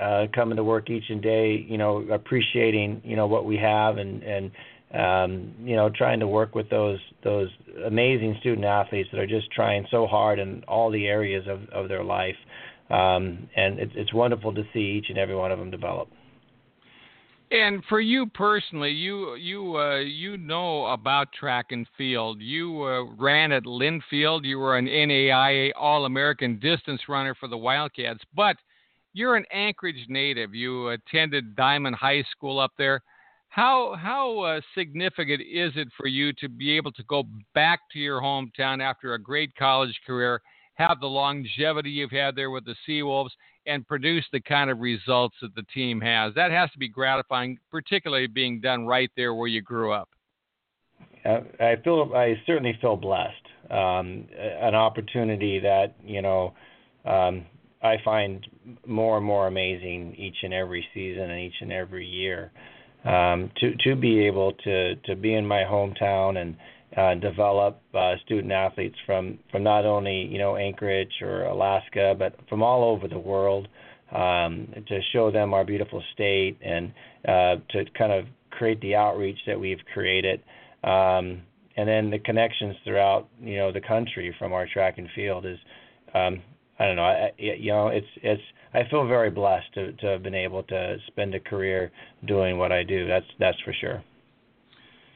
uh, 0.00 0.26
coming 0.34 0.56
to 0.56 0.64
work 0.64 0.90
each 0.90 1.08
and 1.08 1.22
day, 1.22 1.64
you 1.68 1.78
know, 1.78 1.98
appreciating, 2.12 3.02
you 3.04 3.16
know, 3.16 3.26
what 3.26 3.44
we 3.44 3.56
have 3.56 3.98
and 3.98 4.22
and 4.22 4.50
um, 4.92 5.54
you 5.62 5.76
know, 5.76 5.88
trying 5.88 6.18
to 6.20 6.26
work 6.26 6.54
with 6.54 6.68
those 6.68 6.98
those 7.22 7.48
amazing 7.86 8.36
student 8.40 8.64
athletes 8.64 9.08
that 9.12 9.20
are 9.20 9.26
just 9.26 9.50
trying 9.52 9.86
so 9.90 10.06
hard 10.06 10.38
in 10.38 10.64
all 10.66 10.90
the 10.90 11.06
areas 11.06 11.46
of 11.48 11.68
of 11.70 11.88
their 11.88 12.02
life. 12.02 12.36
Um, 12.88 13.48
and 13.54 13.78
it's 13.78 13.92
it's 13.94 14.12
wonderful 14.12 14.52
to 14.54 14.62
see 14.72 14.80
each 14.98 15.06
and 15.08 15.18
every 15.18 15.36
one 15.36 15.52
of 15.52 15.58
them 15.58 15.70
develop. 15.70 16.08
And 17.52 17.82
for 17.88 18.00
you 18.00 18.26
personally, 18.26 18.92
you 18.92 19.34
you 19.34 19.76
uh, 19.76 19.98
you 19.98 20.36
know 20.36 20.86
about 20.86 21.32
track 21.32 21.66
and 21.70 21.84
field. 21.98 22.40
You 22.40 22.82
uh, 22.82 23.04
ran 23.18 23.50
at 23.50 23.64
Linfield. 23.64 24.44
You 24.44 24.58
were 24.60 24.78
an 24.78 24.86
NAIA 24.86 25.72
All-American 25.76 26.60
distance 26.60 27.02
runner 27.08 27.34
for 27.34 27.48
the 27.48 27.56
Wildcats. 27.56 28.20
But 28.36 28.56
you're 29.14 29.34
an 29.34 29.46
Anchorage 29.52 30.06
native. 30.08 30.54
You 30.54 30.90
attended 30.90 31.56
Diamond 31.56 31.96
High 31.96 32.22
School 32.30 32.60
up 32.60 32.70
there. 32.78 33.02
How 33.48 33.96
how 34.00 34.38
uh, 34.38 34.60
significant 34.76 35.42
is 35.42 35.72
it 35.74 35.88
for 35.96 36.06
you 36.06 36.32
to 36.34 36.48
be 36.48 36.76
able 36.76 36.92
to 36.92 37.02
go 37.04 37.24
back 37.52 37.80
to 37.92 37.98
your 37.98 38.20
hometown 38.20 38.80
after 38.80 39.14
a 39.14 39.18
great 39.18 39.56
college 39.56 39.98
career, 40.06 40.40
have 40.74 41.00
the 41.00 41.08
longevity 41.08 41.90
you've 41.90 42.12
had 42.12 42.36
there 42.36 42.52
with 42.52 42.64
the 42.64 42.76
Seawolves, 42.88 43.30
and 43.70 43.86
produce 43.86 44.24
the 44.32 44.40
kind 44.40 44.68
of 44.68 44.80
results 44.80 45.36
that 45.40 45.54
the 45.54 45.62
team 45.72 46.00
has. 46.00 46.34
That 46.34 46.50
has 46.50 46.70
to 46.72 46.78
be 46.78 46.88
gratifying, 46.88 47.58
particularly 47.70 48.26
being 48.26 48.60
done 48.60 48.86
right 48.86 49.10
there 49.16 49.34
where 49.34 49.48
you 49.48 49.62
grew 49.62 49.92
up. 49.92 50.08
I 51.24 51.76
feel 51.84 52.12
I 52.14 52.34
certainly 52.46 52.78
feel 52.80 52.96
blessed. 52.96 53.34
Um, 53.70 54.26
an 54.38 54.74
opportunity 54.74 55.60
that 55.60 55.94
you 56.02 56.22
know 56.22 56.54
um, 57.04 57.46
I 57.82 57.96
find 58.04 58.46
more 58.86 59.18
and 59.18 59.26
more 59.26 59.46
amazing 59.46 60.14
each 60.16 60.36
and 60.42 60.52
every 60.52 60.86
season 60.92 61.30
and 61.30 61.40
each 61.40 61.60
and 61.60 61.72
every 61.72 62.06
year. 62.06 62.50
Um, 63.04 63.50
to 63.60 63.74
to 63.84 63.96
be 63.96 64.26
able 64.26 64.52
to 64.64 64.96
to 64.96 65.14
be 65.14 65.34
in 65.34 65.46
my 65.46 65.62
hometown 65.62 66.38
and 66.38 66.56
uh, 67.00 67.14
develop 67.14 67.80
uh, 67.94 68.14
student 68.24 68.52
athletes 68.52 68.96
from 69.06 69.38
from 69.50 69.62
not 69.62 69.84
only 69.84 70.22
you 70.30 70.38
know 70.38 70.56
Anchorage 70.56 71.12
or 71.22 71.44
Alaska, 71.44 72.14
but 72.18 72.34
from 72.48 72.62
all 72.62 72.84
over 72.84 73.08
the 73.08 73.18
world 73.18 73.68
um, 74.12 74.68
to 74.86 75.00
show 75.12 75.30
them 75.30 75.54
our 75.54 75.64
beautiful 75.64 76.02
state 76.12 76.58
and 76.62 76.92
uh, 77.26 77.56
to 77.70 77.84
kind 77.96 78.12
of 78.12 78.26
create 78.50 78.80
the 78.80 78.94
outreach 78.94 79.38
that 79.46 79.58
we've 79.58 79.78
created, 79.94 80.42
um, 80.84 81.40
and 81.76 81.88
then 81.88 82.10
the 82.10 82.18
connections 82.18 82.76
throughout 82.84 83.28
you 83.40 83.56
know 83.56 83.72
the 83.72 83.80
country 83.80 84.34
from 84.38 84.52
our 84.52 84.66
track 84.66 84.98
and 84.98 85.08
field 85.14 85.46
is 85.46 85.58
um, 86.14 86.42
I 86.78 86.86
don't 86.86 86.96
know 86.96 87.02
I, 87.02 87.30
you 87.38 87.72
know 87.72 87.88
it's 87.88 88.12
it's 88.22 88.42
I 88.74 88.82
feel 88.90 89.06
very 89.06 89.30
blessed 89.30 89.72
to 89.74 89.92
to 89.92 90.06
have 90.06 90.22
been 90.22 90.34
able 90.34 90.64
to 90.64 90.96
spend 91.06 91.34
a 91.34 91.40
career 91.40 91.90
doing 92.26 92.58
what 92.58 92.72
I 92.72 92.82
do. 92.82 93.06
That's 93.06 93.26
that's 93.38 93.60
for 93.64 93.72
sure. 93.80 94.02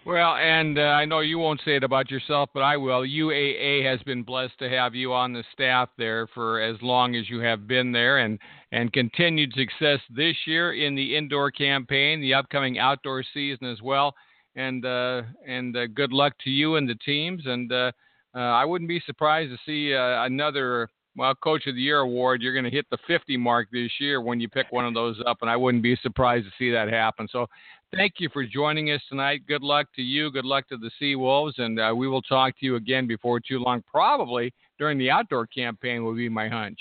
Well, 0.07 0.35
and 0.35 0.79
uh, 0.79 0.83
I 0.83 1.07
know 1.07 1.21
you 1.21 1.39
won't 1.39 1.63
say 1.65 1.77
it 1.77 1.85
about 1.85 2.11
yourself, 2.11 2.51
but 2.53 2.63
I 2.63 2.77
will. 2.77 3.07
UAA 3.07 3.91
has 3.91 4.03
been 4.03 4.23
blessed 4.23 4.59
to 4.59 4.69
have 4.69 4.95
you 4.95 5.15
on 5.15 5.33
the 5.33 5.43
staff 5.55 5.89
there 5.97 6.27
for 6.35 6.61
as 6.61 6.77
long 6.83 7.17
as 7.17 7.31
you 7.31 7.41
have 7.41 7.67
been 7.67 7.91
there, 7.91 8.19
and 8.19 8.39
and 8.71 8.93
continued 8.93 9.55
success 9.55 10.01
this 10.15 10.37
year 10.47 10.75
in 10.75 10.95
the 10.95 11.17
indoor 11.17 11.51
campaign, 11.51 12.21
the 12.21 12.35
upcoming 12.35 12.79
outdoor 12.79 13.25
season 13.33 13.67
as 13.67 13.81
well. 13.81 14.15
And 14.57 14.85
uh, 14.85 15.23
and 15.47 15.75
uh, 15.75 15.87
good 15.87 16.13
luck 16.13 16.35
to 16.45 16.51
you 16.51 16.77
and 16.77 16.87
the 16.87 16.97
teams. 16.97 17.47
And 17.47 17.73
uh, 17.73 17.93
uh, 18.35 18.41
I 18.41 18.67
wouldn't 18.67 18.89
be 18.89 19.03
surprised 19.07 19.53
to 19.53 19.59
see 19.65 19.95
uh, 19.95 20.25
another 20.25 20.91
well, 21.17 21.35
Coach 21.35 21.67
of 21.67 21.75
the 21.75 21.81
Year 21.81 22.01
award, 22.01 22.43
you're 22.43 22.53
going 22.53 22.65
to 22.65 22.71
hit 22.71 22.87
the 22.91 22.99
50 23.07 23.37
mark 23.37 23.69
this 23.71 23.91
year 24.01 24.21
when 24.21 24.41
you 24.41 24.49
pick 24.49 24.71
one 24.71 24.85
of 24.85 24.95
those 24.95 25.21
up, 25.27 25.39
and 25.43 25.51
I 25.51 25.57
wouldn't 25.57 25.83
be 25.83 25.97
surprised 26.03 26.47
to 26.47 26.53
see 26.59 26.71
that 26.73 26.89
happen. 26.89 27.29
So, 27.31 27.47
thank 27.95 28.15
you 28.19 28.29
for 28.33 28.45
joining 28.45 28.91
us 28.91 29.01
tonight. 29.09 29.43
Good 29.47 29.63
luck 29.63 29.87
to 29.97 30.03
you. 30.03 30.31
Good 30.31 30.45
luck 30.45 30.69
to 30.69 30.77
the 30.77 30.91
Sea 30.99 31.17
Wolves, 31.17 31.55
and 31.59 31.79
uh, 31.79 31.93
we 31.97 32.09
will 32.09 32.23
talk 32.23 32.59
to 32.59 32.67
you 32.67 32.77
again 32.77 33.07
before 33.07 33.41
too 33.41 33.59
long. 33.59 33.83
Probably 33.91 34.53
during 34.79 34.99
the 34.99 35.11
outdoor 35.11 35.47
campaign 35.47 36.05
will 36.05 36.15
be 36.15 36.29
my 36.29 36.49
hunch. 36.49 36.79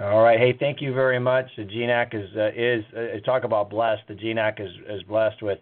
All 0.00 0.22
right. 0.22 0.40
Hey, 0.40 0.56
thank 0.58 0.82
you 0.82 0.92
very 0.92 1.20
much. 1.20 1.46
The 1.56 1.64
GNAC 1.64 2.14
is 2.14 2.28
uh, 2.36 2.50
is 2.56 2.84
uh, 2.96 3.20
talk 3.24 3.44
about 3.44 3.70
blessed. 3.70 4.02
The 4.08 4.14
GNAC 4.14 4.60
is 4.60 4.70
is 4.88 5.02
blessed 5.04 5.40
with 5.40 5.60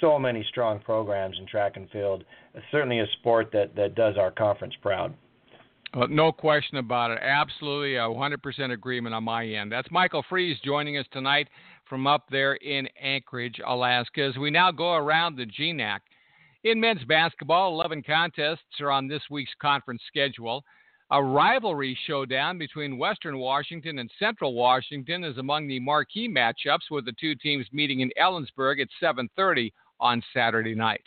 so 0.00 0.16
many 0.16 0.44
strong 0.48 0.78
programs 0.78 1.36
in 1.40 1.46
track 1.46 1.76
and 1.76 1.90
field. 1.90 2.24
It's 2.54 2.64
certainly 2.70 3.00
a 3.00 3.06
sport 3.18 3.50
that 3.52 3.74
that 3.74 3.96
does 3.96 4.16
our 4.16 4.30
conference 4.30 4.74
proud. 4.80 5.14
Uh, 5.94 6.06
no 6.10 6.32
question 6.32 6.78
about 6.78 7.12
it. 7.12 7.18
Absolutely, 7.22 7.96
a 7.96 8.00
100% 8.00 8.72
agreement 8.72 9.14
on 9.14 9.22
my 9.22 9.46
end. 9.46 9.70
That's 9.70 9.90
Michael 9.92 10.24
Friess 10.28 10.60
joining 10.64 10.96
us 10.96 11.06
tonight 11.12 11.48
from 11.88 12.06
up 12.08 12.24
there 12.30 12.54
in 12.54 12.88
Anchorage, 13.00 13.60
Alaska. 13.64 14.22
As 14.22 14.36
we 14.36 14.50
now 14.50 14.72
go 14.72 14.94
around 14.94 15.36
the 15.36 15.46
GNAC. 15.46 16.00
In 16.64 16.80
men's 16.80 17.04
basketball, 17.04 17.74
11 17.74 18.02
contests 18.02 18.80
are 18.80 18.90
on 18.90 19.06
this 19.06 19.22
week's 19.30 19.52
conference 19.60 20.02
schedule. 20.08 20.64
A 21.10 21.22
rivalry 21.22 21.96
showdown 22.06 22.58
between 22.58 22.98
Western 22.98 23.38
Washington 23.38 23.98
and 23.98 24.10
Central 24.18 24.54
Washington 24.54 25.22
is 25.22 25.38
among 25.38 25.68
the 25.68 25.78
marquee 25.78 26.28
matchups, 26.28 26.90
with 26.90 27.04
the 27.04 27.14
two 27.20 27.34
teams 27.36 27.66
meeting 27.70 28.00
in 28.00 28.10
Ellensburg 28.18 28.80
at 28.80 28.88
7:30 28.98 29.72
on 30.00 30.22
Saturday 30.32 30.74
night. 30.74 31.04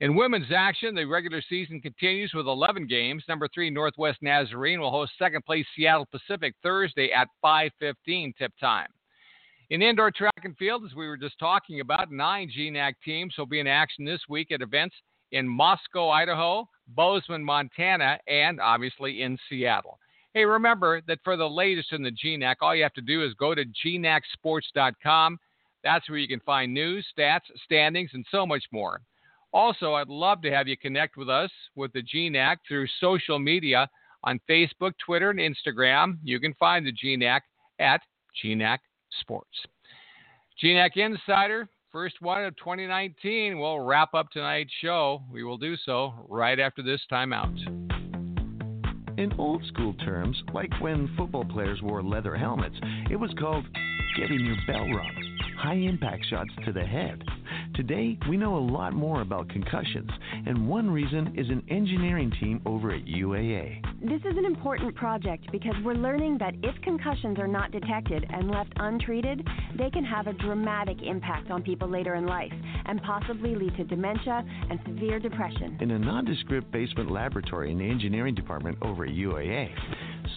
In 0.00 0.14
women's 0.14 0.52
action, 0.54 0.94
the 0.94 1.06
regular 1.06 1.40
season 1.48 1.80
continues 1.80 2.34
with 2.34 2.46
11 2.46 2.86
games. 2.86 3.24
Number 3.28 3.48
three, 3.48 3.70
Northwest 3.70 4.18
Nazarene 4.20 4.78
will 4.78 4.90
host 4.90 5.12
second 5.18 5.42
place 5.46 5.64
Seattle 5.74 6.06
Pacific 6.06 6.54
Thursday 6.62 7.10
at 7.12 7.28
5:15 7.42 8.34
tip 8.36 8.52
time. 8.60 8.88
In 9.70 9.80
indoor 9.80 10.10
track 10.10 10.44
and 10.44 10.56
field, 10.58 10.84
as 10.84 10.94
we 10.94 11.08
were 11.08 11.16
just 11.16 11.38
talking 11.38 11.80
about, 11.80 12.12
nine 12.12 12.50
GNAC 12.50 12.94
teams 13.02 13.34
will 13.38 13.46
be 13.46 13.58
in 13.58 13.66
action 13.66 14.04
this 14.04 14.20
week 14.28 14.52
at 14.52 14.60
events 14.60 14.94
in 15.32 15.48
Moscow, 15.48 16.10
Idaho, 16.10 16.68
Bozeman, 16.88 17.42
Montana, 17.42 18.18
and 18.28 18.60
obviously 18.60 19.22
in 19.22 19.38
Seattle. 19.48 19.98
Hey, 20.34 20.44
remember 20.44 21.00
that 21.08 21.24
for 21.24 21.38
the 21.38 21.48
latest 21.48 21.94
in 21.94 22.02
the 22.02 22.12
GNAC, 22.12 22.56
all 22.60 22.76
you 22.76 22.82
have 22.82 22.92
to 22.92 23.00
do 23.00 23.24
is 23.24 23.32
go 23.34 23.54
to 23.54 23.64
gnacsports.com. 23.64 25.38
That's 25.82 26.08
where 26.10 26.18
you 26.18 26.28
can 26.28 26.40
find 26.40 26.74
news, 26.74 27.06
stats, 27.16 27.50
standings, 27.64 28.10
and 28.12 28.26
so 28.30 28.44
much 28.44 28.64
more. 28.70 29.00
Also, 29.56 29.94
I'd 29.94 30.10
love 30.10 30.42
to 30.42 30.50
have 30.50 30.68
you 30.68 30.76
connect 30.76 31.16
with 31.16 31.30
us 31.30 31.50
with 31.76 31.90
the 31.94 32.02
GNAC 32.02 32.58
through 32.68 32.86
social 33.00 33.38
media 33.38 33.88
on 34.22 34.38
Facebook, 34.46 34.92
Twitter, 35.02 35.30
and 35.30 35.40
Instagram. 35.40 36.18
You 36.22 36.38
can 36.38 36.52
find 36.60 36.86
the 36.86 36.92
GNAC 36.92 37.40
at 37.78 38.02
GNAC 38.44 38.76
Sports. 39.22 39.56
GNAC 40.62 40.98
Insider, 40.98 41.70
first 41.90 42.20
one 42.20 42.44
of 42.44 42.54
2019. 42.58 43.58
We'll 43.58 43.80
wrap 43.80 44.12
up 44.12 44.28
tonight's 44.30 44.74
show. 44.82 45.22
We 45.32 45.42
will 45.42 45.56
do 45.56 45.74
so 45.86 46.12
right 46.28 46.60
after 46.60 46.82
this 46.82 47.00
timeout. 47.10 47.56
In 49.16 49.32
old 49.38 49.64
school 49.68 49.94
terms, 49.94 50.36
like 50.52 50.82
when 50.82 51.10
football 51.16 51.46
players 51.46 51.80
wore 51.80 52.02
leather 52.02 52.36
helmets, 52.36 52.76
it 53.10 53.16
was 53.16 53.30
called 53.40 53.64
getting 54.18 54.44
your 54.44 54.56
bell 54.66 54.86
rung. 54.86 55.38
High 55.58 55.76
impact 55.76 56.26
shots 56.28 56.50
to 56.66 56.72
the 56.74 56.84
head. 56.84 57.22
Today, 57.76 58.18
we 58.26 58.38
know 58.38 58.56
a 58.56 58.66
lot 58.72 58.94
more 58.94 59.20
about 59.20 59.50
concussions, 59.50 60.10
and 60.46 60.66
one 60.66 60.90
reason 60.90 61.34
is 61.36 61.46
an 61.50 61.62
engineering 61.68 62.32
team 62.40 62.62
over 62.64 62.90
at 62.90 63.04
UAA. 63.04 63.82
This 64.00 64.22
is 64.22 64.38
an 64.38 64.46
important 64.46 64.94
project 64.94 65.44
because 65.52 65.74
we're 65.84 65.92
learning 65.92 66.38
that 66.38 66.54
if 66.62 66.74
concussions 66.80 67.38
are 67.38 67.46
not 67.46 67.72
detected 67.72 68.24
and 68.30 68.50
left 68.50 68.72
untreated, 68.76 69.46
they 69.76 69.90
can 69.90 70.04
have 70.04 70.26
a 70.26 70.32
dramatic 70.32 71.02
impact 71.02 71.50
on 71.50 71.62
people 71.62 71.86
later 71.86 72.14
in 72.14 72.24
life 72.24 72.52
and 72.86 73.02
possibly 73.02 73.54
lead 73.54 73.76
to 73.76 73.84
dementia 73.84 74.42
and 74.70 74.80
severe 74.86 75.18
depression. 75.18 75.76
In 75.82 75.90
a 75.90 75.98
nondescript 75.98 76.72
basement 76.72 77.10
laboratory 77.10 77.72
in 77.72 77.78
the 77.78 77.84
engineering 77.84 78.34
department 78.34 78.78
over 78.80 79.04
at 79.04 79.10
UAA, 79.10 79.68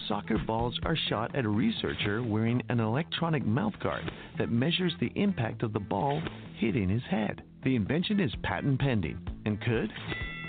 soccer 0.08 0.36
balls 0.46 0.78
are 0.82 0.96
shot 1.08 1.34
at 1.34 1.46
a 1.46 1.48
researcher 1.48 2.22
wearing 2.22 2.62
an 2.68 2.80
electronic 2.80 3.44
mouthguard 3.44 4.10
that 4.40 4.50
measures 4.50 4.94
the 5.00 5.12
impact 5.16 5.62
of 5.62 5.74
the 5.74 5.78
ball 5.78 6.22
hitting 6.58 6.88
his 6.88 7.02
head. 7.10 7.42
The 7.62 7.76
invention 7.76 8.18
is 8.20 8.32
patent 8.42 8.80
pending 8.80 9.18
and 9.44 9.60
could 9.60 9.92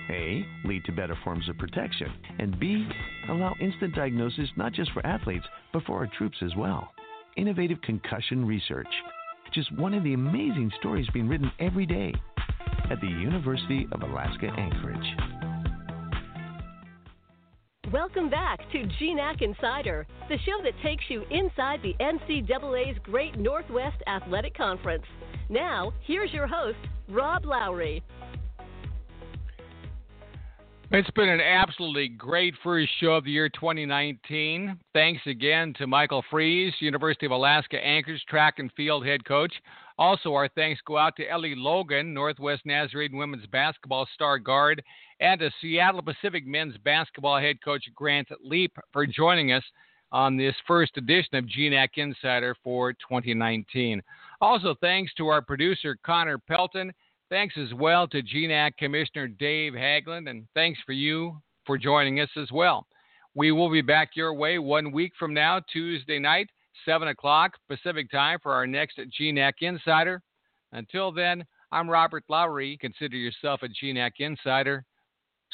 A. 0.09 0.45
lead 0.63 0.85
to 0.85 0.93
better 0.93 1.17
forms 1.25 1.49
of 1.49 1.57
protection, 1.57 2.07
and 2.39 2.57
B. 2.57 2.87
allow 3.27 3.53
instant 3.59 3.93
diagnosis 3.93 4.47
not 4.55 4.71
just 4.71 4.93
for 4.93 5.05
athletes, 5.05 5.45
but 5.73 5.83
for 5.83 5.97
our 5.97 6.07
troops 6.17 6.37
as 6.41 6.55
well. 6.55 6.89
Innovative 7.35 7.81
concussion 7.81 8.45
research. 8.45 8.87
Just 9.53 9.77
one 9.77 9.93
of 9.93 10.05
the 10.05 10.13
amazing 10.13 10.71
stories 10.79 11.07
being 11.13 11.27
written 11.27 11.51
every 11.59 11.85
day 11.85 12.13
at 12.89 13.01
the 13.01 13.07
University 13.07 13.89
of 13.91 14.03
Alaska 14.03 14.47
Anchorage. 14.57 15.50
Welcome 17.91 18.29
back 18.29 18.59
to 18.71 18.87
GNAC 19.01 19.41
Insider, 19.41 20.07
the 20.29 20.37
show 20.45 20.63
that 20.63 20.71
takes 20.81 21.03
you 21.09 21.25
inside 21.29 21.81
the 21.83 21.93
NCAA's 21.99 22.97
Great 23.03 23.37
Northwest 23.37 23.97
Athletic 24.07 24.55
Conference. 24.55 25.03
Now, 25.49 25.91
here's 26.05 26.31
your 26.31 26.47
host, 26.47 26.77
Rob 27.09 27.43
Lowry. 27.43 28.01
It's 30.91 31.11
been 31.11 31.27
an 31.27 31.41
absolutely 31.41 32.07
great 32.07 32.53
first 32.63 32.89
show 33.01 33.15
of 33.15 33.25
the 33.25 33.31
year 33.31 33.49
2019. 33.49 34.79
Thanks 34.93 35.21
again 35.25 35.73
to 35.77 35.85
Michael 35.85 36.23
Friess, 36.31 36.71
University 36.79 37.25
of 37.25 37.33
Alaska 37.33 37.77
Anchorage 37.77 38.23
track 38.29 38.59
and 38.59 38.71
field 38.77 39.05
head 39.05 39.25
coach. 39.25 39.53
Also, 40.01 40.33
our 40.33 40.49
thanks 40.49 40.81
go 40.83 40.97
out 40.97 41.15
to 41.15 41.29
Ellie 41.29 41.53
Logan, 41.55 42.11
Northwest 42.11 42.63
Nazarene 42.65 43.15
women's 43.15 43.45
basketball 43.45 44.07
star 44.15 44.39
guard, 44.39 44.81
and 45.19 45.39
to 45.39 45.51
Seattle 45.61 46.01
Pacific 46.01 46.43
men's 46.47 46.75
basketball 46.83 47.39
head 47.39 47.57
coach 47.63 47.83
Grant 47.93 48.27
Leep 48.43 48.75
for 48.91 49.05
joining 49.05 49.51
us 49.51 49.63
on 50.11 50.37
this 50.37 50.55
first 50.65 50.97
edition 50.97 51.35
of 51.35 51.45
GNAC 51.45 51.89
Insider 51.97 52.55
for 52.63 52.93
2019. 52.93 54.01
Also, 54.41 54.73
thanks 54.81 55.13
to 55.13 55.27
our 55.27 55.43
producer 55.43 55.95
Connor 56.03 56.39
Pelton 56.39 56.91
Thanks 57.31 57.55
as 57.57 57.73
well 57.73 58.09
to 58.09 58.21
GNAC 58.21 58.75
Commissioner 58.75 59.29
Dave 59.29 59.71
Haglund, 59.71 60.29
and 60.29 60.45
thanks 60.53 60.77
for 60.85 60.91
you 60.91 61.41
for 61.65 61.77
joining 61.77 62.19
us 62.19 62.29
as 62.35 62.51
well. 62.51 62.85
We 63.35 63.53
will 63.53 63.71
be 63.71 63.81
back 63.81 64.09
your 64.15 64.33
way 64.33 64.59
one 64.59 64.91
week 64.91 65.13
from 65.17 65.33
now, 65.33 65.61
Tuesday 65.71 66.19
night, 66.19 66.49
7 66.85 67.07
o'clock 67.07 67.53
Pacific 67.67 68.09
time 68.11 68.39
for 68.41 68.53
our 68.53 68.67
next 68.67 68.99
GNAC 69.19 69.53
Insider. 69.61 70.21
Until 70.71 71.11
then, 71.11 71.43
I'm 71.71 71.89
Robert 71.89 72.23
Lowry. 72.29 72.77
Consider 72.79 73.17
yourself 73.17 73.61
a 73.63 73.67
GNAC 73.67 74.11
Insider. 74.19 74.83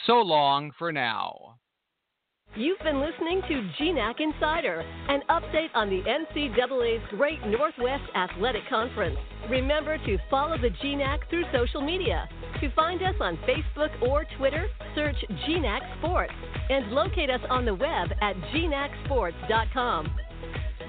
So 0.05 0.15
long 0.21 0.71
for 0.77 0.91
now. 0.91 1.57
You've 2.55 2.79
been 2.79 2.99
listening 2.99 3.41
to 3.49 3.69
GNAC 3.79 4.15
Insider, 4.19 4.79
an 5.09 5.21
update 5.29 5.69
on 5.75 5.89
the 5.89 6.01
NCAA's 6.01 7.03
Great 7.11 7.39
Northwest 7.45 8.03
Athletic 8.15 8.67
Conference. 8.67 9.17
Remember 9.49 9.97
to 9.97 10.17
follow 10.29 10.57
the 10.57 10.69
GNAC 10.69 11.29
through 11.29 11.43
social 11.53 11.81
media. 11.81 12.27
To 12.61 12.71
find 12.71 13.03
us 13.03 13.13
on 13.19 13.37
Facebook 13.47 13.91
or 14.01 14.25
Twitter, 14.37 14.67
search 14.95 15.17
GNAC 15.47 15.99
Sports 15.99 16.33
and 16.69 16.91
locate 16.91 17.29
us 17.29 17.41
on 17.49 17.65
the 17.65 17.75
web 17.75 18.09
at 18.21 18.35
gnacsports.com. 18.53 20.26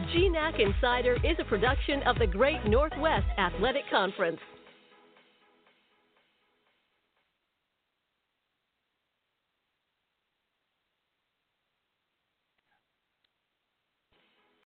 GNAC 0.07 0.61
Insider 0.61 1.17
is 1.25 1.37
a 1.41 1.45
production 1.45 2.03
of 2.05 2.17
the 2.19 2.27
Great 2.27 2.65
Northwest 2.65 3.27
Athletic 3.37 3.83
Conference. 3.91 4.39